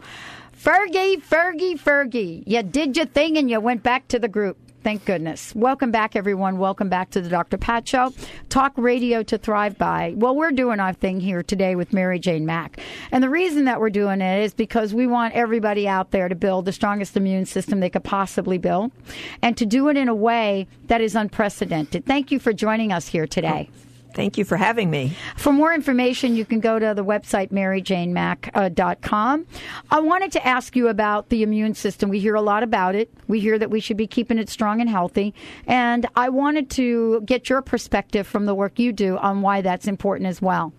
Fergie, 0.55 1.21
Fergie, 1.21 1.77
Fergie. 1.77 2.43
You 2.47 2.63
did 2.63 2.95
your 2.95 3.07
thing 3.07 3.37
and 3.37 3.49
you 3.49 3.59
went 3.59 3.83
back 3.83 4.07
to 4.07 4.19
the 4.19 4.29
group. 4.29 4.57
Thank 4.87 5.03
goodness. 5.03 5.53
Welcome 5.53 5.91
back, 5.91 6.15
everyone. 6.15 6.59
Welcome 6.59 6.87
back 6.87 7.09
to 7.09 7.19
the 7.19 7.27
Dr. 7.27 7.57
Pat 7.57 7.85
Show. 7.85 8.13
Talk 8.47 8.71
radio 8.77 9.21
to 9.21 9.37
thrive 9.37 9.77
by. 9.77 10.13
Well, 10.15 10.33
we're 10.33 10.53
doing 10.53 10.79
our 10.79 10.93
thing 10.93 11.19
here 11.19 11.43
today 11.43 11.75
with 11.75 11.91
Mary 11.91 12.19
Jane 12.19 12.45
Mack. 12.45 12.79
And 13.11 13.21
the 13.21 13.29
reason 13.29 13.65
that 13.65 13.81
we're 13.81 13.89
doing 13.89 14.21
it 14.21 14.43
is 14.45 14.53
because 14.53 14.93
we 14.93 15.05
want 15.05 15.33
everybody 15.33 15.89
out 15.89 16.11
there 16.11 16.29
to 16.29 16.35
build 16.35 16.63
the 16.63 16.71
strongest 16.71 17.17
immune 17.17 17.45
system 17.45 17.81
they 17.81 17.89
could 17.89 18.05
possibly 18.05 18.57
build 18.57 18.93
and 19.41 19.57
to 19.57 19.65
do 19.65 19.89
it 19.89 19.97
in 19.97 20.07
a 20.07 20.15
way 20.15 20.67
that 20.85 21.01
is 21.01 21.17
unprecedented. 21.17 22.05
Thank 22.05 22.31
you 22.31 22.39
for 22.39 22.53
joining 22.53 22.93
us 22.93 23.09
here 23.09 23.27
today. 23.27 23.69
Thank 24.13 24.37
you 24.37 24.45
for 24.45 24.57
having 24.57 24.89
me. 24.89 25.15
For 25.35 25.53
more 25.53 25.73
information, 25.73 26.35
you 26.35 26.45
can 26.45 26.59
go 26.59 26.79
to 26.79 26.93
the 26.95 27.05
website 27.05 27.51
maryjanemack.com. 27.51 29.47
I 29.91 29.99
wanted 29.99 30.31
to 30.31 30.45
ask 30.45 30.75
you 30.75 30.87
about 30.87 31.29
the 31.29 31.43
immune 31.43 31.75
system. 31.75 32.09
We 32.09 32.19
hear 32.19 32.35
a 32.35 32.41
lot 32.41 32.63
about 32.63 32.95
it. 32.95 33.13
We 33.27 33.39
hear 33.39 33.59
that 33.59 33.69
we 33.69 33.79
should 33.79 33.97
be 33.97 34.07
keeping 34.07 34.39
it 34.39 34.49
strong 34.49 34.81
and 34.81 34.89
healthy. 34.89 35.35
And 35.67 36.07
I 36.15 36.29
wanted 36.29 36.69
to 36.71 37.21
get 37.21 37.49
your 37.49 37.61
perspective 37.61 38.25
from 38.25 38.45
the 38.45 38.55
work 38.55 38.79
you 38.79 38.91
do 38.91 39.17
on 39.17 39.41
why 39.41 39.61
that's 39.61 39.87
important 39.87 40.27
as 40.27 40.41
well. 40.41 40.73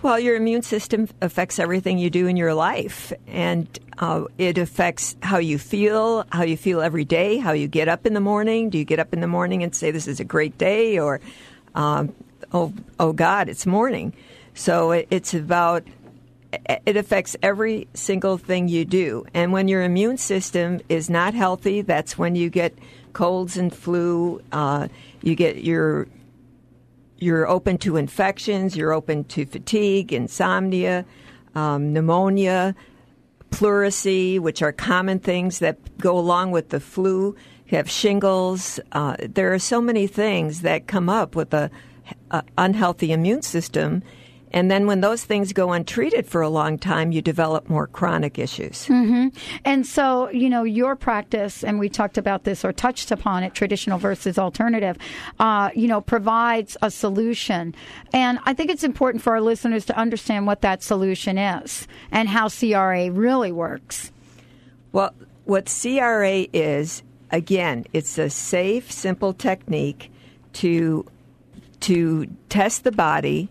Well, 0.00 0.20
your 0.20 0.36
immune 0.36 0.62
system 0.62 1.08
affects 1.20 1.58
everything 1.58 1.98
you 1.98 2.08
do 2.08 2.28
in 2.28 2.36
your 2.36 2.54
life, 2.54 3.12
and 3.26 3.66
uh, 3.98 4.26
it 4.38 4.56
affects 4.56 5.16
how 5.20 5.38
you 5.38 5.58
feel, 5.58 6.24
how 6.30 6.44
you 6.44 6.56
feel 6.56 6.80
every 6.80 7.04
day, 7.04 7.38
how 7.38 7.50
you 7.50 7.66
get 7.66 7.88
up 7.88 8.06
in 8.06 8.14
the 8.14 8.20
morning. 8.20 8.70
Do 8.70 8.78
you 8.78 8.84
get 8.84 9.00
up 9.00 9.12
in 9.12 9.20
the 9.20 9.26
morning 9.26 9.64
and 9.64 9.74
say, 9.74 9.90
This 9.90 10.06
is 10.06 10.20
a 10.20 10.24
great 10.24 10.56
day? 10.56 11.00
Or, 11.00 11.20
um, 11.74 12.14
oh, 12.52 12.72
oh 12.98 13.12
God, 13.12 13.48
it's 13.48 13.66
morning. 13.66 14.12
So 14.54 14.92
it, 14.92 15.08
it's 15.10 15.34
about, 15.34 15.84
it 16.86 16.96
affects 16.96 17.36
every 17.42 17.88
single 17.94 18.38
thing 18.38 18.68
you 18.68 18.84
do. 18.84 19.24
And 19.34 19.52
when 19.52 19.68
your 19.68 19.82
immune 19.82 20.16
system 20.16 20.80
is 20.88 21.08
not 21.10 21.34
healthy, 21.34 21.82
that's 21.82 22.16
when 22.18 22.34
you 22.34 22.50
get 22.50 22.76
colds 23.12 23.56
and 23.56 23.74
flu. 23.74 24.42
Uh, 24.52 24.88
you 25.22 25.34
get 25.34 25.64
your 25.64 26.08
you're 27.18 27.48
open 27.48 27.78
to 27.78 27.96
infections, 27.96 28.76
you're 28.76 28.92
open 28.92 29.24
to 29.24 29.44
fatigue, 29.44 30.12
insomnia, 30.12 31.04
um, 31.54 31.92
pneumonia, 31.92 32.74
pleurisy, 33.50 34.38
which 34.38 34.62
are 34.62 34.72
common 34.72 35.18
things 35.18 35.58
that 35.58 35.98
go 35.98 36.16
along 36.16 36.52
with 36.52 36.68
the 36.68 36.78
flu. 36.78 37.34
You 37.66 37.76
have 37.76 37.90
shingles. 37.90 38.78
Uh, 38.92 39.16
there 39.20 39.52
are 39.52 39.58
so 39.58 39.80
many 39.80 40.06
things 40.06 40.62
that 40.62 40.86
come 40.86 41.08
up 41.08 41.34
with 41.34 41.52
a, 41.52 41.70
a 42.30 42.42
unhealthy 42.56 43.12
immune 43.12 43.42
system. 43.42 44.02
And 44.50 44.70
then 44.70 44.86
when 44.86 45.02
those 45.02 45.24
things 45.24 45.52
go 45.52 45.72
untreated 45.72 46.26
for 46.26 46.40
a 46.40 46.48
long 46.48 46.78
time, 46.78 47.12
you 47.12 47.20
develop 47.20 47.68
more 47.68 47.86
chronic 47.86 48.38
issues. 48.38 48.86
Mm-hmm. 48.86 49.28
And 49.64 49.86
so, 49.86 50.30
you 50.30 50.48
know, 50.48 50.64
your 50.64 50.96
practice, 50.96 51.62
and 51.62 51.78
we 51.78 51.90
talked 51.90 52.16
about 52.16 52.44
this 52.44 52.64
or 52.64 52.72
touched 52.72 53.10
upon 53.10 53.42
it, 53.42 53.52
traditional 53.52 53.98
versus 53.98 54.38
alternative, 54.38 54.96
uh, 55.38 55.68
you 55.74 55.86
know, 55.86 56.00
provides 56.00 56.78
a 56.80 56.90
solution. 56.90 57.74
And 58.14 58.38
I 58.44 58.54
think 58.54 58.70
it's 58.70 58.84
important 58.84 59.22
for 59.22 59.34
our 59.34 59.42
listeners 59.42 59.84
to 59.86 59.96
understand 59.98 60.46
what 60.46 60.62
that 60.62 60.82
solution 60.82 61.36
is 61.36 61.86
and 62.10 62.26
how 62.28 62.48
CRA 62.48 63.10
really 63.10 63.52
works. 63.52 64.12
Well, 64.92 65.12
what 65.44 65.66
CRA 65.66 66.46
is, 66.54 67.02
again, 67.30 67.84
it's 67.92 68.16
a 68.16 68.30
safe, 68.30 68.90
simple 68.90 69.34
technique 69.34 70.10
to 70.54 71.04
to 71.80 72.26
test 72.48 72.84
the 72.84 72.92
body 72.92 73.48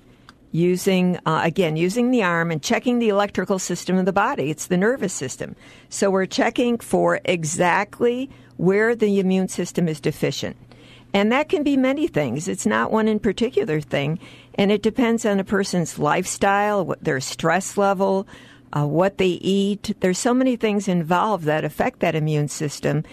using 0.51 1.17
uh, 1.25 1.41
again 1.43 1.75
using 1.75 2.11
the 2.11 2.23
arm 2.23 2.51
and 2.51 2.63
checking 2.63 2.99
the 2.99 3.09
electrical 3.09 3.59
system 3.59 3.97
of 3.97 4.05
the 4.05 4.13
body. 4.13 4.49
It's 4.49 4.67
the 4.67 4.77
nervous 4.77 5.13
system. 5.13 5.55
So 5.89 6.09
we're 6.09 6.25
checking 6.25 6.79
for 6.79 7.19
exactly 7.25 8.29
where 8.57 8.95
the 8.95 9.19
immune 9.19 9.49
system 9.49 9.87
is 9.87 9.99
deficient. 9.99 10.57
And 11.13 11.31
that 11.31 11.49
can 11.49 11.63
be 11.63 11.77
many 11.77 12.07
things. 12.07 12.47
It's 12.47 12.65
not 12.65 12.91
one 12.91 13.07
in 13.07 13.19
particular 13.19 13.81
thing. 13.81 14.19
And 14.55 14.71
it 14.71 14.81
depends 14.81 15.25
on 15.25 15.39
a 15.39 15.43
person's 15.43 15.99
lifestyle 15.99 16.85
what 16.85 17.03
their 17.03 17.19
stress 17.19 17.77
level 17.77 18.27
uh, 18.73 18.85
what 18.85 19.17
they 19.17 19.27
eat. 19.27 19.95
There's 20.01 20.17
so 20.17 20.33
many 20.33 20.55
things 20.55 20.87
involved 20.87 21.45
that 21.45 21.63
affect 21.63 21.99
that 21.99 22.15
immune 22.15 22.49
system. 22.49 23.03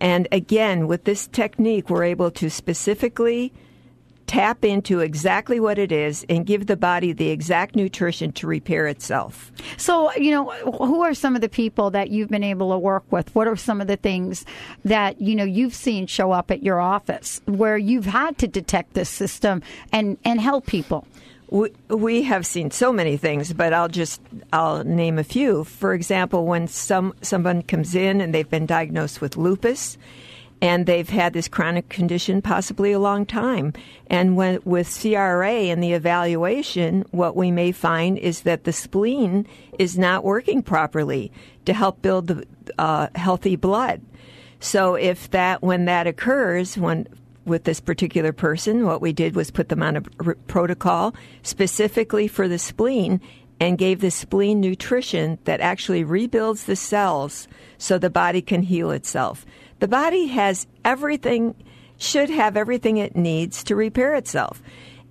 And 0.00 0.28
again 0.32 0.86
with 0.86 1.04
this 1.04 1.26
technique 1.28 1.88
we're 1.88 2.04
able 2.04 2.30
to 2.32 2.50
specifically 2.50 3.52
tap 4.26 4.64
into 4.64 5.00
exactly 5.00 5.60
what 5.60 5.78
it 5.78 5.92
is 5.92 6.24
and 6.28 6.46
give 6.46 6.66
the 6.66 6.76
body 6.76 7.12
the 7.12 7.28
exact 7.28 7.76
nutrition 7.76 8.32
to 8.32 8.46
repair 8.46 8.86
itself. 8.86 9.52
So, 9.76 10.12
you 10.14 10.30
know, 10.30 10.50
who 10.50 11.02
are 11.02 11.14
some 11.14 11.34
of 11.34 11.40
the 11.40 11.48
people 11.48 11.90
that 11.90 12.10
you've 12.10 12.28
been 12.28 12.44
able 12.44 12.72
to 12.72 12.78
work 12.78 13.04
with? 13.10 13.34
What 13.34 13.46
are 13.46 13.56
some 13.56 13.80
of 13.80 13.86
the 13.86 13.96
things 13.96 14.44
that, 14.84 15.20
you 15.20 15.34
know, 15.34 15.44
you've 15.44 15.74
seen 15.74 16.06
show 16.06 16.32
up 16.32 16.50
at 16.50 16.62
your 16.62 16.80
office 16.80 17.40
where 17.46 17.78
you've 17.78 18.06
had 18.06 18.38
to 18.38 18.48
detect 18.48 18.94
this 18.94 19.08
system 19.08 19.62
and, 19.92 20.18
and 20.24 20.40
help 20.40 20.66
people? 20.66 21.06
We, 21.48 21.70
we 21.88 22.22
have 22.24 22.44
seen 22.44 22.72
so 22.72 22.92
many 22.92 23.16
things, 23.16 23.52
but 23.52 23.72
I'll 23.72 23.88
just 23.88 24.20
I'll 24.52 24.82
name 24.82 25.16
a 25.16 25.24
few. 25.24 25.62
For 25.62 25.94
example, 25.94 26.44
when 26.44 26.66
some 26.66 27.14
someone 27.22 27.62
comes 27.62 27.94
in 27.94 28.20
and 28.20 28.34
they've 28.34 28.50
been 28.50 28.66
diagnosed 28.66 29.20
with 29.20 29.36
lupus, 29.36 29.96
and 30.62 30.86
they've 30.86 31.08
had 31.08 31.32
this 31.32 31.48
chronic 31.48 31.88
condition 31.88 32.40
possibly 32.40 32.92
a 32.92 32.98
long 32.98 33.26
time. 33.26 33.72
And 34.08 34.36
when, 34.36 34.60
with 34.64 34.98
CRA 35.00 35.52
and 35.52 35.82
the 35.82 35.92
evaluation, 35.92 37.04
what 37.10 37.36
we 37.36 37.50
may 37.50 37.72
find 37.72 38.16
is 38.18 38.42
that 38.42 38.64
the 38.64 38.72
spleen 38.72 39.46
is 39.78 39.98
not 39.98 40.24
working 40.24 40.62
properly 40.62 41.30
to 41.66 41.74
help 41.74 42.00
build 42.00 42.28
the 42.28 42.46
uh, 42.78 43.08
healthy 43.14 43.56
blood. 43.56 44.00
So 44.60 44.94
if 44.94 45.30
that 45.30 45.62
when 45.62 45.84
that 45.84 46.06
occurs, 46.06 46.78
when 46.78 47.06
with 47.44 47.64
this 47.64 47.80
particular 47.80 48.32
person, 48.32 48.86
what 48.86 49.00
we 49.00 49.12
did 49.12 49.36
was 49.36 49.50
put 49.50 49.68
them 49.68 49.82
on 49.82 49.96
a 49.96 50.00
protocol 50.00 51.14
specifically 51.42 52.26
for 52.26 52.48
the 52.48 52.58
spleen 52.58 53.20
and 53.60 53.78
gave 53.78 54.00
the 54.00 54.10
spleen 54.10 54.60
nutrition 54.60 55.38
that 55.44 55.60
actually 55.60 56.04
rebuilds 56.04 56.64
the 56.64 56.76
cells 56.76 57.48
so 57.78 57.98
the 57.98 58.10
body 58.10 58.42
can 58.42 58.62
heal 58.62 58.90
itself. 58.90 59.46
The 59.78 59.88
body 59.88 60.26
has 60.26 60.66
everything, 60.84 61.54
should 61.98 62.30
have 62.30 62.56
everything 62.56 62.96
it 62.96 63.16
needs 63.16 63.62
to 63.64 63.76
repair 63.76 64.14
itself. 64.14 64.62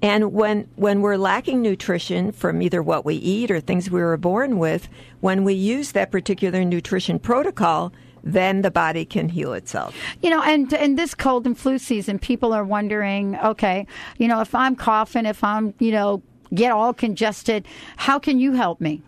And 0.02 0.34
when, 0.34 0.68
when 0.76 1.02
we're 1.02 1.18
lacking 1.18 1.62
nutrition 1.62 2.32
from 2.32 2.62
either 2.62 2.84
what 2.84 3.06
we 3.06 3.16
eat 3.16 3.50
or 3.50 3.60
things 3.60 3.90
we 3.90 4.02
were 4.02 4.18
born 4.18 4.60
with, 4.60 4.88
when 5.22 5.44
we 5.44 5.54
use 5.54 5.94
that 5.94 6.12
particular 6.12 6.64
nutrition 6.64 7.18
protocol, 7.18 7.94
then 8.24 8.62
the 8.62 8.72
body 8.72 9.06
can 9.06 9.30
heal 9.30 9.54
itself. 9.54 9.96
You 10.22 10.32
know, 10.32 10.42
and 10.42 10.72
in 10.74 10.96
this 10.96 11.14
cold 11.14 11.46
and 11.46 11.58
flu 11.58 11.78
season, 11.78 12.20
people 12.20 12.54
are 12.54 12.66
wondering, 12.66 13.38
okay, 13.38 13.88
you 14.18 14.28
know, 14.28 14.42
if 14.42 14.54
I'm 14.54 14.76
coughing, 14.76 15.26
if 15.26 15.44
I'm, 15.44 15.74
you 15.80 15.92
know, 15.92 16.22
get 16.54 16.72
all 16.72 16.94
congested, 16.94 17.68
how 17.98 18.20
can 18.20 18.40
you 18.40 18.54
help 18.54 18.82
me? 18.82 19.02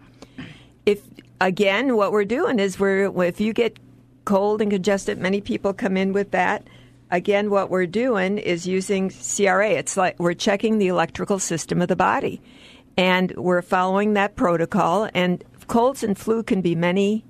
If 0.86 1.02
again, 1.42 1.96
what 1.96 2.12
we're 2.12 2.26
doing 2.26 2.60
is 2.60 2.80
we're 2.80 3.12
if 3.24 3.40
you 3.42 3.54
get 3.54 3.78
cold 4.28 4.62
and 4.62 4.70
congested. 4.70 5.18
Many 5.18 5.40
people 5.40 5.74
come 5.74 5.96
in 5.96 6.12
with 6.12 6.32
that. 6.32 6.68
Again, 7.10 7.50
what 7.50 7.70
we're 7.70 7.86
doing 7.86 8.38
is 8.38 8.68
using 8.68 9.10
CRA. 9.10 9.70
It's 9.70 9.96
like 9.96 10.20
we're 10.20 10.34
checking 10.34 10.80
the 10.80 10.88
electrical 10.88 11.40
system 11.40 11.82
of 11.82 11.88
the 11.88 11.96
body. 11.96 12.42
And 12.98 13.32
we're 13.38 13.62
following 13.62 14.16
that 14.16 14.36
protocol. 14.36 15.10
And 15.14 15.42
colds 15.68 16.04
and 16.04 16.18
flu 16.18 16.44
can 16.44 16.60
be 16.60 16.76
many, 16.76 17.24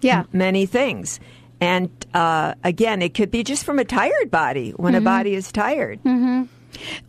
yeah, 0.00 0.24
many 0.32 0.64
things. 0.64 1.20
And 1.60 1.90
uh, 2.14 2.54
again, 2.64 3.02
it 3.02 3.12
could 3.12 3.30
be 3.30 3.44
just 3.44 3.66
from 3.66 3.78
a 3.78 3.84
tired 3.84 4.30
body 4.30 4.70
when 4.70 4.94
mm-hmm. 4.94 5.02
a 5.02 5.04
body 5.04 5.34
is 5.34 5.52
tired. 5.52 6.02
Mm-hmm. 6.02 6.44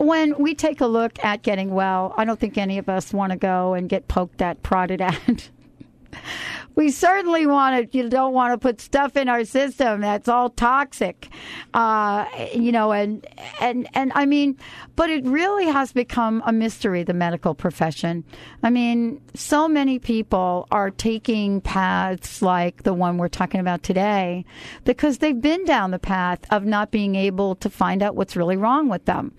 When 0.03 0.37
we 0.37 0.53
take 0.53 0.81
a 0.81 0.87
look 0.87 1.23
at 1.23 1.43
getting 1.43 1.69
well, 1.69 2.13
I 2.17 2.25
don't 2.25 2.39
think 2.39 2.57
any 2.57 2.77
of 2.77 2.89
us 2.89 3.13
want 3.13 3.31
to 3.31 3.37
go 3.37 3.73
and 3.73 3.87
get 3.87 4.09
poked 4.09 4.41
at, 4.41 4.61
prodded 4.63 4.99
at. 4.99 5.49
we 6.75 6.91
certainly 6.91 7.45
want 7.47 7.91
to 7.91 7.97
you 7.97 8.09
don't 8.09 8.33
want 8.33 8.53
to 8.53 8.57
put 8.57 8.79
stuff 8.81 9.15
in 9.17 9.29
our 9.29 9.43
system 9.45 10.01
that's 10.01 10.27
all 10.27 10.49
toxic 10.49 11.29
uh, 11.73 12.25
you 12.53 12.71
know 12.71 12.91
and 12.91 13.25
and 13.59 13.87
and 13.93 14.11
i 14.15 14.25
mean 14.25 14.57
but 14.95 15.09
it 15.09 15.25
really 15.25 15.65
has 15.65 15.91
become 15.91 16.41
a 16.45 16.51
mystery 16.51 17.03
the 17.03 17.13
medical 17.13 17.53
profession 17.53 18.23
i 18.63 18.69
mean 18.69 19.21
so 19.33 19.67
many 19.67 19.99
people 19.99 20.67
are 20.71 20.89
taking 20.91 21.61
paths 21.61 22.41
like 22.41 22.83
the 22.83 22.93
one 22.93 23.17
we're 23.17 23.27
talking 23.27 23.59
about 23.59 23.83
today 23.83 24.45
because 24.83 25.19
they've 25.19 25.41
been 25.41 25.63
down 25.65 25.91
the 25.91 25.99
path 25.99 26.39
of 26.51 26.65
not 26.65 26.91
being 26.91 27.15
able 27.15 27.55
to 27.55 27.69
find 27.69 28.01
out 28.01 28.15
what's 28.15 28.35
really 28.35 28.57
wrong 28.57 28.89
with 28.89 29.05
them 29.05 29.31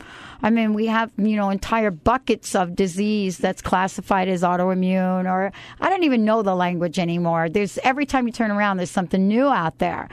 I 0.42 0.50
mean, 0.50 0.74
we 0.74 0.86
have, 0.86 1.10
you 1.16 1.36
know, 1.36 1.50
entire 1.50 1.90
buckets 1.90 2.54
of 2.54 2.76
disease 2.76 3.38
that's 3.38 3.62
classified 3.62 4.28
as 4.28 4.42
autoimmune, 4.42 5.30
or 5.30 5.52
I 5.80 5.90
don't 5.90 6.04
even 6.04 6.24
know 6.24 6.42
the 6.42 6.54
language 6.54 6.98
anymore. 6.98 7.48
There's 7.48 7.78
every 7.78 8.06
time 8.06 8.26
you 8.26 8.32
turn 8.32 8.50
around, 8.50 8.76
there's 8.76 8.90
something 8.90 9.26
new 9.26 9.46
out 9.46 9.78
there. 9.78 10.08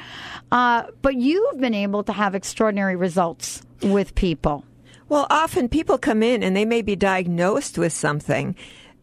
Uh, 0.52 0.84
but 1.02 1.16
you've 1.16 1.60
been 1.60 1.74
able 1.74 2.04
to 2.04 2.14
have 2.14 2.36
extraordinary 2.36 2.96
results 2.96 3.62
with 3.82 4.16
people. 4.16 4.64
Well, 5.10 5.28
often 5.30 5.70
people 5.70 5.98
come 5.98 6.24
in 6.24 6.44
and 6.44 6.56
they 6.56 6.66
may 6.66 6.82
be 6.82 6.96
diagnosed 6.96 7.78
with 7.78 7.94
something. 7.94 8.56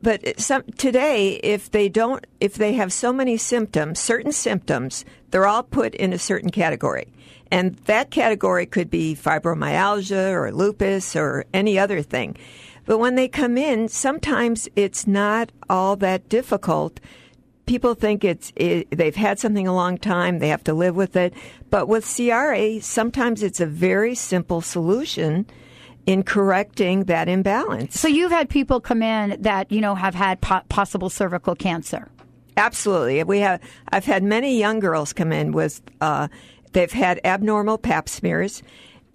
But 0.03 0.41
some, 0.41 0.63
today, 0.79 1.35
if 1.43 1.71
they 1.71 1.89
don't, 1.89 2.27
if 2.41 2.55
they 2.55 2.73
have 2.75 2.93
so 2.93 3.13
many 3.13 3.37
symptoms, 3.37 3.99
certain 3.99 4.33
symptoms, 4.33 5.05
they're 5.31 5.47
all 5.47 5.63
put 5.63 5.95
in 5.95 6.13
a 6.13 6.19
certain 6.19 6.51
category. 6.51 7.13
And 7.51 7.75
that 7.85 8.11
category 8.11 8.65
could 8.65 8.91
be 8.91 9.15
fibromyalgia 9.15 10.33
or 10.33 10.53
lupus 10.53 11.17
or 11.17 11.45
any 11.53 11.79
other 11.79 12.01
thing. 12.01 12.37
But 12.87 12.99
when 12.99 13.15
they 13.15 13.29
come 13.29 13.59
in, 13.59 13.89
sometimes 13.89 14.69
it's 14.75 15.07
not 15.07 15.53
all 15.69 15.97
that 15.97 16.29
difficult. 16.29 16.99
People 17.67 17.95
think 17.95 18.25
it's 18.25 18.53
it, 18.57 18.91
they've 18.91 19.15
had 19.15 19.39
something 19.39 19.69
a 19.69 19.75
long 19.75 19.99
time, 19.99 20.39
they 20.39 20.49
have 20.49 20.65
to 20.65 20.75
live 20.75 20.97
with 20.97 21.15
it. 21.15 21.35
But 21.69 21.89
with 21.89 22.11
CRA, 22.17 22.81
sometimes 22.81 23.43
it's 23.43 23.61
a 23.61 23.67
very 23.67 24.15
simple 24.15 24.61
solution 24.61 25.47
in 26.07 26.23
correcting 26.23 27.05
that 27.05 27.29
imbalance. 27.29 27.99
So 27.99 28.09
you've 28.09 28.33
had 28.33 28.49
people 28.49 28.81
come 28.81 29.03
in 29.03 29.41
that 29.43 29.71
you 29.71 29.81
know 29.81 29.95
have 29.95 30.15
had 30.15 30.41
po- 30.41 30.63
possible 30.69 31.11
cervical 31.11 31.55
cancer. 31.55 32.09
Absolutely, 32.57 33.23
we 33.25 33.39
have. 33.41 33.61
I've 33.89 34.05
had 34.05 34.23
many 34.23 34.59
young 34.59 34.81
girls 34.81 35.13
come 35.13 35.33
in 35.33 35.53
with 35.53 35.81
uh, 36.01 36.29
they've 36.73 36.93
had 36.93 37.21
abnormal 37.25 37.79
pap 37.79 38.09
smears, 38.09 38.63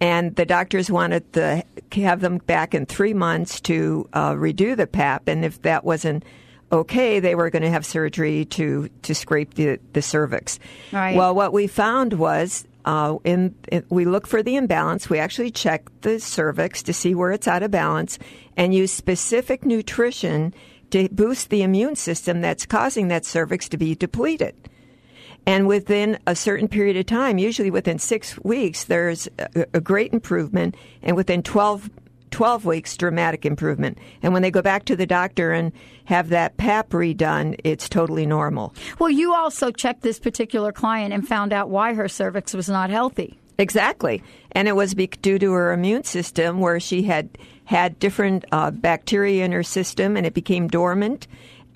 and 0.00 0.34
the 0.36 0.46
doctors 0.46 0.90
wanted 0.90 1.32
to 1.34 1.62
have 1.92 2.20
them 2.20 2.38
back 2.38 2.74
in 2.74 2.86
three 2.86 3.14
months 3.14 3.60
to 3.62 4.08
uh, 4.12 4.32
redo 4.32 4.76
the 4.76 4.86
pap. 4.86 5.28
And 5.28 5.44
if 5.44 5.62
that 5.62 5.84
wasn't 5.84 6.24
okay, 6.72 7.20
they 7.20 7.34
were 7.34 7.50
going 7.50 7.62
to 7.62 7.70
have 7.70 7.86
surgery 7.86 8.46
to 8.46 8.88
to 9.02 9.14
scrape 9.14 9.54
the 9.54 9.78
the 9.92 10.02
cervix. 10.02 10.58
Right. 10.92 11.16
Well, 11.16 11.34
what 11.34 11.52
we 11.52 11.66
found 11.66 12.14
was. 12.14 12.66
Uh, 12.86 13.18
in, 13.24 13.54
in, 13.72 13.84
we 13.90 14.04
look 14.04 14.26
for 14.26 14.42
the 14.42 14.56
imbalance. 14.56 15.10
We 15.10 15.18
actually 15.18 15.50
check 15.50 15.90
the 16.02 16.20
cervix 16.20 16.84
to 16.84 16.92
see 16.92 17.14
where 17.14 17.32
it's 17.32 17.48
out 17.48 17.64
of 17.64 17.70
balance, 17.72 18.18
and 18.56 18.72
use 18.72 18.92
specific 18.92 19.64
nutrition 19.64 20.54
to 20.90 21.08
boost 21.10 21.50
the 21.50 21.62
immune 21.62 21.96
system 21.96 22.40
that's 22.40 22.64
causing 22.64 23.08
that 23.08 23.24
cervix 23.24 23.68
to 23.70 23.76
be 23.76 23.96
depleted. 23.96 24.54
And 25.46 25.66
within 25.66 26.18
a 26.26 26.34
certain 26.34 26.68
period 26.68 26.96
of 26.96 27.06
time, 27.06 27.38
usually 27.38 27.70
within 27.70 27.98
six 27.98 28.38
weeks, 28.38 28.84
there's 28.84 29.28
a, 29.38 29.66
a 29.74 29.80
great 29.80 30.12
improvement. 30.12 30.76
And 31.02 31.16
within 31.16 31.42
12, 31.42 31.90
12 32.30 32.64
weeks, 32.64 32.96
dramatic 32.96 33.46
improvement. 33.46 33.98
And 34.22 34.32
when 34.32 34.42
they 34.42 34.50
go 34.50 34.62
back 34.62 34.84
to 34.86 34.96
the 34.96 35.06
doctor 35.06 35.52
and 35.52 35.72
have 36.04 36.28
that 36.30 36.56
PAP 36.56 36.90
redone, 36.90 37.58
it's 37.64 37.88
totally 37.88 38.26
normal. 38.26 38.74
Well, 38.98 39.10
you 39.10 39.34
also 39.34 39.70
checked 39.70 40.02
this 40.02 40.18
particular 40.18 40.72
client 40.72 41.12
and 41.12 41.26
found 41.26 41.52
out 41.52 41.70
why 41.70 41.94
her 41.94 42.08
cervix 42.08 42.54
was 42.54 42.68
not 42.68 42.90
healthy. 42.90 43.38
Exactly. 43.58 44.22
And 44.52 44.68
it 44.68 44.76
was 44.76 44.94
due 44.94 45.38
to 45.38 45.52
her 45.52 45.72
immune 45.72 46.04
system 46.04 46.60
where 46.60 46.80
she 46.80 47.02
had 47.02 47.28
had 47.64 47.98
different 47.98 48.44
uh, 48.52 48.70
bacteria 48.70 49.44
in 49.44 49.52
her 49.52 49.62
system 49.62 50.16
and 50.16 50.24
it 50.24 50.34
became 50.34 50.68
dormant 50.68 51.26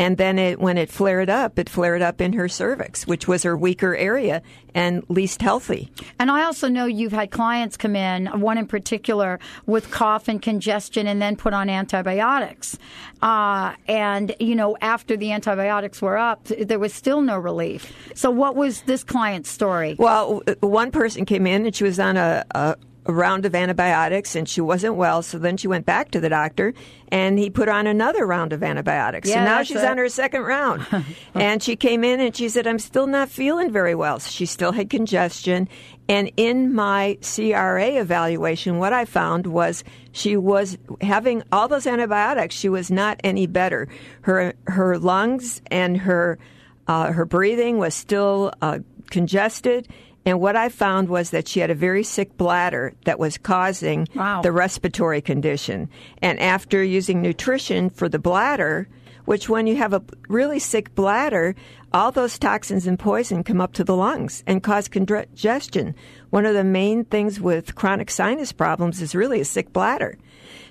and 0.00 0.16
then 0.16 0.38
it, 0.38 0.58
when 0.58 0.78
it 0.78 0.90
flared 0.90 1.28
up, 1.28 1.58
it 1.58 1.68
flared 1.68 2.00
up 2.00 2.22
in 2.22 2.32
her 2.32 2.48
cervix, 2.48 3.06
which 3.06 3.28
was 3.28 3.42
her 3.42 3.54
weaker 3.54 3.94
area 3.94 4.40
and 4.74 5.04
least 5.10 5.42
healthy. 5.42 5.92
And 6.18 6.30
I 6.30 6.44
also 6.44 6.68
know 6.68 6.86
you've 6.86 7.12
had 7.12 7.30
clients 7.30 7.76
come 7.76 7.94
in, 7.94 8.24
one 8.40 8.56
in 8.56 8.66
particular, 8.66 9.38
with 9.66 9.90
cough 9.90 10.26
and 10.26 10.40
congestion 10.40 11.06
and 11.06 11.20
then 11.20 11.36
put 11.36 11.52
on 11.52 11.68
antibiotics. 11.68 12.78
Uh, 13.20 13.74
and, 13.86 14.34
you 14.40 14.54
know, 14.54 14.74
after 14.80 15.18
the 15.18 15.32
antibiotics 15.32 16.00
were 16.00 16.16
up, 16.16 16.44
there 16.44 16.78
was 16.78 16.94
still 16.94 17.20
no 17.20 17.38
relief. 17.38 17.92
So, 18.14 18.30
what 18.30 18.56
was 18.56 18.80
this 18.82 19.04
client's 19.04 19.50
story? 19.50 19.96
Well, 19.98 20.42
one 20.60 20.92
person 20.92 21.26
came 21.26 21.46
in 21.46 21.66
and 21.66 21.76
she 21.76 21.84
was 21.84 22.00
on 22.00 22.16
a, 22.16 22.46
a 22.54 22.76
a 23.06 23.12
round 23.12 23.46
of 23.46 23.54
antibiotics 23.54 24.36
and 24.36 24.48
she 24.48 24.60
wasn't 24.60 24.94
well. 24.94 25.22
So 25.22 25.38
then 25.38 25.56
she 25.56 25.68
went 25.68 25.86
back 25.86 26.10
to 26.10 26.20
the 26.20 26.28
doctor 26.28 26.74
and 27.08 27.38
he 27.38 27.48
put 27.48 27.68
on 27.68 27.86
another 27.86 28.26
round 28.26 28.52
of 28.52 28.62
antibiotics. 28.62 29.28
Yeah, 29.28 29.36
so 29.36 29.44
now 29.44 29.62
she's 29.62 29.82
it. 29.82 29.88
on 29.88 29.98
her 29.98 30.08
second 30.08 30.42
round. 30.42 30.86
and 31.34 31.62
she 31.62 31.76
came 31.76 32.04
in 32.04 32.20
and 32.20 32.36
she 32.36 32.48
said, 32.48 32.66
I'm 32.66 32.78
still 32.78 33.06
not 33.06 33.28
feeling 33.28 33.72
very 33.72 33.94
well. 33.94 34.20
So 34.20 34.30
she 34.30 34.46
still 34.46 34.72
had 34.72 34.90
congestion. 34.90 35.68
And 36.08 36.30
in 36.36 36.74
my 36.74 37.18
CRA 37.22 38.00
evaluation, 38.00 38.78
what 38.78 38.92
I 38.92 39.04
found 39.04 39.46
was 39.46 39.82
she 40.12 40.36
was 40.36 40.76
having 41.00 41.42
all 41.52 41.68
those 41.68 41.86
antibiotics. 41.86 42.54
She 42.54 42.68
was 42.68 42.90
not 42.90 43.20
any 43.24 43.46
better. 43.46 43.88
Her, 44.22 44.52
her 44.66 44.98
lungs 44.98 45.62
and 45.70 45.96
her, 45.98 46.38
uh, 46.86 47.12
her 47.12 47.24
breathing 47.24 47.78
was 47.78 47.94
still 47.94 48.52
uh, 48.60 48.80
congested. 49.10 49.88
And 50.26 50.40
what 50.40 50.54
I 50.56 50.68
found 50.68 51.08
was 51.08 51.30
that 51.30 51.48
she 51.48 51.60
had 51.60 51.70
a 51.70 51.74
very 51.74 52.04
sick 52.04 52.36
bladder 52.36 52.92
that 53.04 53.18
was 53.18 53.38
causing 53.38 54.06
Wow. 54.14 54.42
the 54.42 54.52
respiratory 54.52 55.20
condition. 55.22 55.88
And 56.20 56.38
after 56.40 56.82
using 56.84 57.22
nutrition 57.22 57.88
for 57.90 58.08
the 58.08 58.18
bladder, 58.18 58.86
which 59.24 59.48
when 59.48 59.66
you 59.66 59.76
have 59.76 59.92
a 59.92 60.02
really 60.28 60.58
sick 60.58 60.94
bladder, 60.94 61.54
all 61.92 62.12
those 62.12 62.38
toxins 62.38 62.86
and 62.86 62.98
poison 62.98 63.42
come 63.44 63.60
up 63.60 63.72
to 63.74 63.84
the 63.84 63.96
lungs 63.96 64.42
and 64.46 64.62
cause 64.62 64.88
congestion. 64.88 65.94
One 66.30 66.46
of 66.46 66.54
the 66.54 66.64
main 66.64 67.04
things 67.04 67.40
with 67.40 67.74
chronic 67.74 68.10
sinus 68.10 68.52
problems 68.52 69.00
is 69.00 69.14
really 69.14 69.40
a 69.40 69.44
sick 69.44 69.72
bladder. 69.72 70.18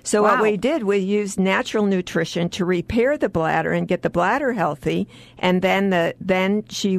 So 0.02 0.22
what 0.22 0.40
we 0.40 0.56
did, 0.56 0.84
we 0.84 0.96
used 0.98 1.38
natural 1.38 1.84
nutrition 1.84 2.48
to 2.50 2.64
repair 2.64 3.18
the 3.18 3.28
bladder 3.28 3.72
and 3.72 3.86
get 3.86 4.00
the 4.02 4.08
bladder 4.10 4.52
healthy, 4.52 5.06
and 5.38 5.60
then 5.60 5.90
the 5.90 6.14
then 6.20 6.64
she 6.70 6.98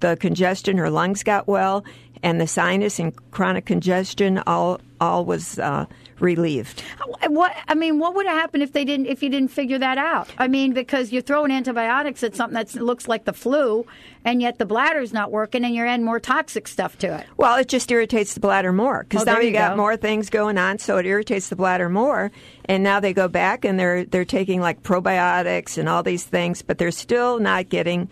the 0.00 0.16
congestion, 0.16 0.76
her 0.78 0.90
lungs 0.90 1.22
got 1.22 1.46
well, 1.46 1.84
and 2.22 2.40
the 2.40 2.46
sinus 2.46 2.98
and 2.98 3.14
chronic 3.30 3.66
congestion 3.66 4.38
all 4.46 4.80
all 5.00 5.26
was 5.26 5.58
uh, 5.58 5.84
relieved. 6.20 6.82
What 7.28 7.54
I 7.68 7.74
mean, 7.74 7.98
what 7.98 8.14
would 8.14 8.26
have 8.26 8.36
happened 8.36 8.62
if 8.62 8.72
they 8.72 8.84
didn't 8.84 9.06
if 9.06 9.22
you 9.22 9.28
didn't 9.28 9.50
figure 9.50 9.78
that 9.78 9.98
out? 9.98 10.30
I 10.38 10.48
mean, 10.48 10.72
because 10.72 11.12
you're 11.12 11.22
throwing 11.22 11.50
antibiotics 11.50 12.22
at 12.22 12.34
something 12.34 12.54
that 12.54 12.74
looks 12.74 13.08
like 13.08 13.24
the 13.24 13.32
flu, 13.32 13.86
and 14.24 14.40
yet 14.40 14.58
the 14.58 14.66
bladder's 14.66 15.12
not 15.12 15.30
working, 15.30 15.64
and 15.64 15.74
you're 15.74 15.86
adding 15.86 16.04
more 16.04 16.20
toxic 16.20 16.68
stuff 16.68 16.96
to 16.98 17.18
it. 17.18 17.26
Well, 17.36 17.56
it 17.56 17.68
just 17.68 17.90
irritates 17.90 18.34
the 18.34 18.40
bladder 18.40 18.72
more 18.72 19.04
because 19.08 19.26
now 19.26 19.38
you 19.38 19.48
you 19.48 19.52
got 19.52 19.72
go. 19.72 19.76
more 19.76 19.96
things 19.96 20.30
going 20.30 20.58
on, 20.58 20.78
so 20.78 20.96
it 20.98 21.06
irritates 21.06 21.48
the 21.48 21.56
bladder 21.56 21.88
more. 21.88 22.30
And 22.64 22.82
now 22.82 23.00
they 23.00 23.12
go 23.12 23.28
back 23.28 23.64
and 23.64 23.78
they're 23.78 24.04
they're 24.04 24.24
taking 24.24 24.60
like 24.60 24.82
probiotics 24.82 25.78
and 25.78 25.88
all 25.88 26.02
these 26.02 26.24
things, 26.24 26.62
but 26.62 26.78
they're 26.78 26.90
still 26.90 27.38
not 27.38 27.68
getting 27.68 28.08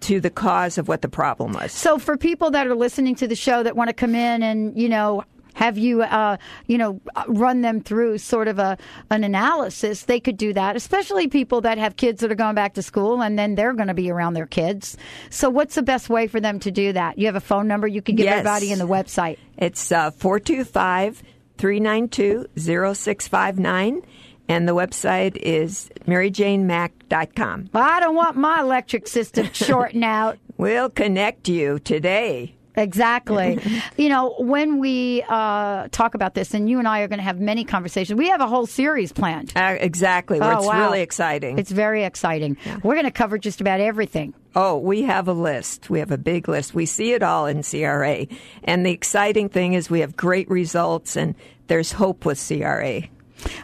to 0.00 0.20
the 0.20 0.30
cause 0.30 0.78
of 0.78 0.88
what 0.88 1.02
the 1.02 1.08
problem 1.08 1.52
was. 1.52 1.72
So 1.72 1.98
for 1.98 2.16
people 2.16 2.50
that 2.52 2.66
are 2.66 2.74
listening 2.74 3.14
to 3.16 3.26
the 3.28 3.36
show 3.36 3.62
that 3.62 3.76
want 3.76 3.88
to 3.88 3.94
come 3.94 4.14
in 4.14 4.42
and 4.42 4.76
you 4.80 4.88
know 4.88 5.24
have 5.54 5.76
you 5.76 6.02
uh, 6.02 6.36
you 6.68 6.78
know 6.78 7.00
run 7.26 7.60
them 7.60 7.80
through 7.82 8.16
sort 8.18 8.46
of 8.48 8.58
a 8.58 8.78
an 9.10 9.24
analysis, 9.24 10.04
they 10.04 10.20
could 10.20 10.36
do 10.36 10.52
that. 10.52 10.76
Especially 10.76 11.26
people 11.28 11.60
that 11.62 11.76
have 11.76 11.96
kids 11.96 12.20
that 12.20 12.30
are 12.30 12.36
going 12.36 12.54
back 12.54 12.74
to 12.74 12.82
school 12.82 13.20
and 13.20 13.38
then 13.38 13.56
they're 13.56 13.74
going 13.74 13.88
to 13.88 13.94
be 13.94 14.10
around 14.10 14.34
their 14.34 14.46
kids. 14.46 14.96
So 15.28 15.50
what's 15.50 15.74
the 15.74 15.82
best 15.82 16.08
way 16.08 16.28
for 16.28 16.40
them 16.40 16.60
to 16.60 16.70
do 16.70 16.92
that? 16.92 17.18
You 17.18 17.26
have 17.26 17.36
a 17.36 17.40
phone 17.40 17.66
number 17.68 17.86
you 17.88 18.00
can 18.00 18.14
give 18.16 18.24
Yes. 18.24 18.38
everybody 18.46 18.70
in 18.72 18.78
the 18.78 18.86
website. 18.86 19.38
It's 19.58 19.90
uh, 19.92 20.12
425 20.12 21.22
392 21.58 22.46
0659, 22.56 24.02
and 24.50 24.68
the 24.68 24.74
website 24.74 25.36
is 25.36 25.90
maryjanemack.com. 26.08 27.70
Well, 27.72 27.84
I 27.84 28.00
don't 28.00 28.16
want 28.16 28.36
my 28.36 28.60
electric 28.60 29.06
system 29.06 29.48
shorting 29.52 30.02
out. 30.02 30.38
We'll 30.56 30.90
connect 30.90 31.48
you 31.48 31.78
today. 31.78 32.56
Exactly. 32.74 33.60
you 33.96 34.08
know, 34.08 34.34
when 34.38 34.80
we 34.80 35.24
uh, 35.28 35.86
talk 35.92 36.16
about 36.16 36.34
this, 36.34 36.52
and 36.52 36.68
you 36.68 36.80
and 36.80 36.88
I 36.88 37.00
are 37.00 37.08
going 37.08 37.20
to 37.20 37.24
have 37.24 37.38
many 37.38 37.62
conversations, 37.64 38.18
we 38.18 38.28
have 38.28 38.40
a 38.40 38.48
whole 38.48 38.66
series 38.66 39.12
planned. 39.12 39.52
Uh, 39.54 39.76
exactly. 39.78 40.40
Oh, 40.40 40.50
it's 40.50 40.66
wow. 40.66 40.80
really 40.80 41.00
exciting. 41.00 41.56
It's 41.56 41.70
very 41.70 42.02
exciting. 42.02 42.56
We're 42.82 42.94
going 42.94 43.04
to 43.04 43.12
cover 43.12 43.38
just 43.38 43.60
about 43.60 43.78
everything. 43.78 44.34
Oh, 44.56 44.78
we 44.78 45.02
have 45.02 45.28
a 45.28 45.32
list. 45.32 45.90
We 45.90 46.00
have 46.00 46.10
a 46.10 46.18
big 46.18 46.48
list. 46.48 46.74
We 46.74 46.86
see 46.86 47.12
it 47.12 47.22
all 47.22 47.46
in 47.46 47.62
CRA. 47.62 48.26
And 48.64 48.84
the 48.84 48.90
exciting 48.90 49.48
thing 49.48 49.74
is 49.74 49.88
we 49.88 50.00
have 50.00 50.16
great 50.16 50.50
results 50.50 51.16
and 51.16 51.36
there's 51.68 51.92
hope 51.92 52.24
with 52.24 52.44
CRA. 52.44 53.02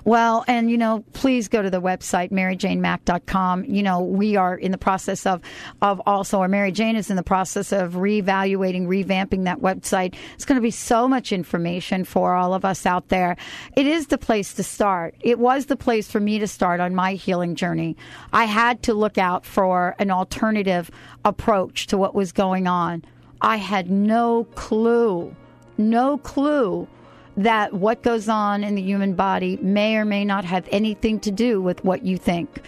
Well, 0.05 0.45
and 0.47 0.71
you 0.71 0.79
know, 0.79 1.05
please 1.13 1.49
go 1.49 1.63
to 1.63 1.71
the 1.71 1.81
website 1.81 2.31
maryjanemack.com. 2.31 3.65
You 3.65 3.83
know, 3.83 4.01
we 4.03 4.37
are 4.37 4.57
in 4.57 4.73
the 4.73 4.79
process 4.79 5.27
of 5.27 5.41
of 5.83 6.01
also, 6.07 6.39
or 6.39 6.49
Mary 6.49 6.73
Jane 6.73 6.97
is 6.97 7.11
in 7.11 7.17
the 7.17 7.23
process 7.23 7.73
of 7.73 7.95
reevaluating, 7.95 8.87
revamping 8.87 9.45
that 9.45 9.61
website. 9.61 10.15
It's 10.35 10.45
going 10.45 10.57
to 10.57 10.63
be 10.63 10.71
so 10.71 11.09
much 11.09 11.33
information 11.33 12.05
for 12.05 12.35
all 12.35 12.55
of 12.55 12.65
us 12.65 12.87
out 12.87 13.09
there. 13.09 13.37
It 13.77 13.87
is 13.87 14.09
the 14.09 14.19
place 14.19 14.55
to 14.55 14.63
start. 14.63 15.15
It 15.21 15.39
was 15.39 15.67
the 15.67 15.77
place 15.77 16.11
for 16.11 16.21
me 16.21 16.39
to 16.39 16.47
start 16.47 16.81
on 16.81 16.95
my 16.95 17.15
healing 17.15 17.55
journey. 17.55 17.97
I 18.33 18.45
had 18.45 18.83
to 18.85 18.95
look 18.95 19.19
out 19.19 19.45
for 19.45 19.95
an 19.99 20.11
alternative 20.11 20.91
approach 21.25 21.87
to 21.89 21.99
what 21.99 22.15
was 22.15 22.33
going 22.33 22.67
on. 22.67 23.05
I 23.41 23.57
had 23.57 23.91
no 23.91 24.45
clue, 24.55 25.35
no 25.77 26.19
clue 26.19 26.89
that 27.37 27.73
what 27.75 28.03
goes 28.03 28.29
on 28.29 28.65
in 28.65 28.75
the 28.75 28.83
human 28.83 29.15
body 29.15 29.59
may 29.61 29.97
or 29.97 30.05
may 30.05 30.25
not 30.25 30.45
have 30.45 30.67
anything 30.73 31.21
to 31.21 31.31
do 31.31 31.61
with 31.61 31.85
what 31.85 32.03
you 32.03 32.17
think. 32.17 32.63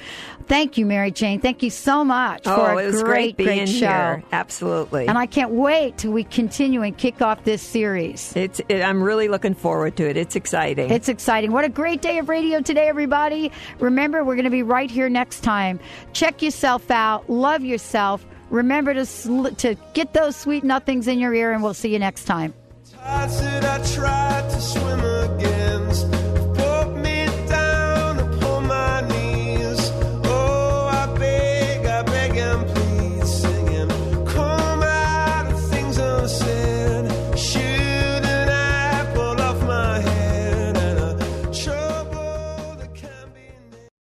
Thank 0.46 0.78
you, 0.78 0.86
Mary 0.86 1.10
Jane. 1.10 1.40
Thank 1.40 1.62
you 1.62 1.70
so 1.70 2.04
much 2.04 2.42
Oh, 2.46 2.54
for 2.56 2.72
a 2.72 2.78
it 2.78 2.86
was 2.86 3.02
great, 3.02 3.36
great 3.36 3.36
being 3.36 3.58
great 3.66 3.68
show. 3.68 3.86
here. 3.86 4.22
Absolutely. 4.32 5.06
And 5.06 5.18
I 5.18 5.26
can't 5.26 5.50
wait 5.52 5.98
till 5.98 6.12
we 6.12 6.24
continue 6.24 6.82
and 6.82 6.96
kick 6.96 7.20
off 7.22 7.44
this 7.44 7.60
series. 7.62 8.34
it's. 8.36 8.60
It, 8.68 8.82
I'm 8.82 9.02
really 9.02 9.28
looking 9.28 9.54
forward 9.54 9.96
to 9.96 10.08
it. 10.08 10.16
It's 10.16 10.36
exciting. 10.36 10.90
It's 10.90 11.08
exciting. 11.08 11.52
What 11.52 11.64
a 11.64 11.68
great 11.68 12.00
day 12.02 12.18
of 12.18 12.28
radio 12.28 12.60
today, 12.60 12.88
everybody. 12.88 13.50
Remember, 13.78 14.24
we're 14.24 14.36
going 14.36 14.44
to 14.44 14.50
be 14.50 14.62
right 14.62 14.90
here 14.90 15.08
next 15.08 15.40
time. 15.40 15.80
Check 16.12 16.40
yourself 16.42 16.90
out, 16.90 17.28
love 17.28 17.62
yourself. 17.62 18.24
Remember 18.50 18.94
to, 18.94 19.04
sl- 19.04 19.48
to 19.48 19.76
get 19.92 20.14
those 20.14 20.34
sweet 20.34 20.64
nothings 20.64 21.06
in 21.08 21.18
your 21.18 21.34
ear, 21.34 21.52
and 21.52 21.62
we'll 21.62 21.74
see 21.74 21.92
you 21.92 21.98
next 21.98 22.24
time 22.24 22.54
tides 23.02 23.40
that 23.40 23.64
I 23.64 23.94
tried 23.94 24.50
to 24.50 24.60
swim 24.60 25.00
against. 25.00 26.17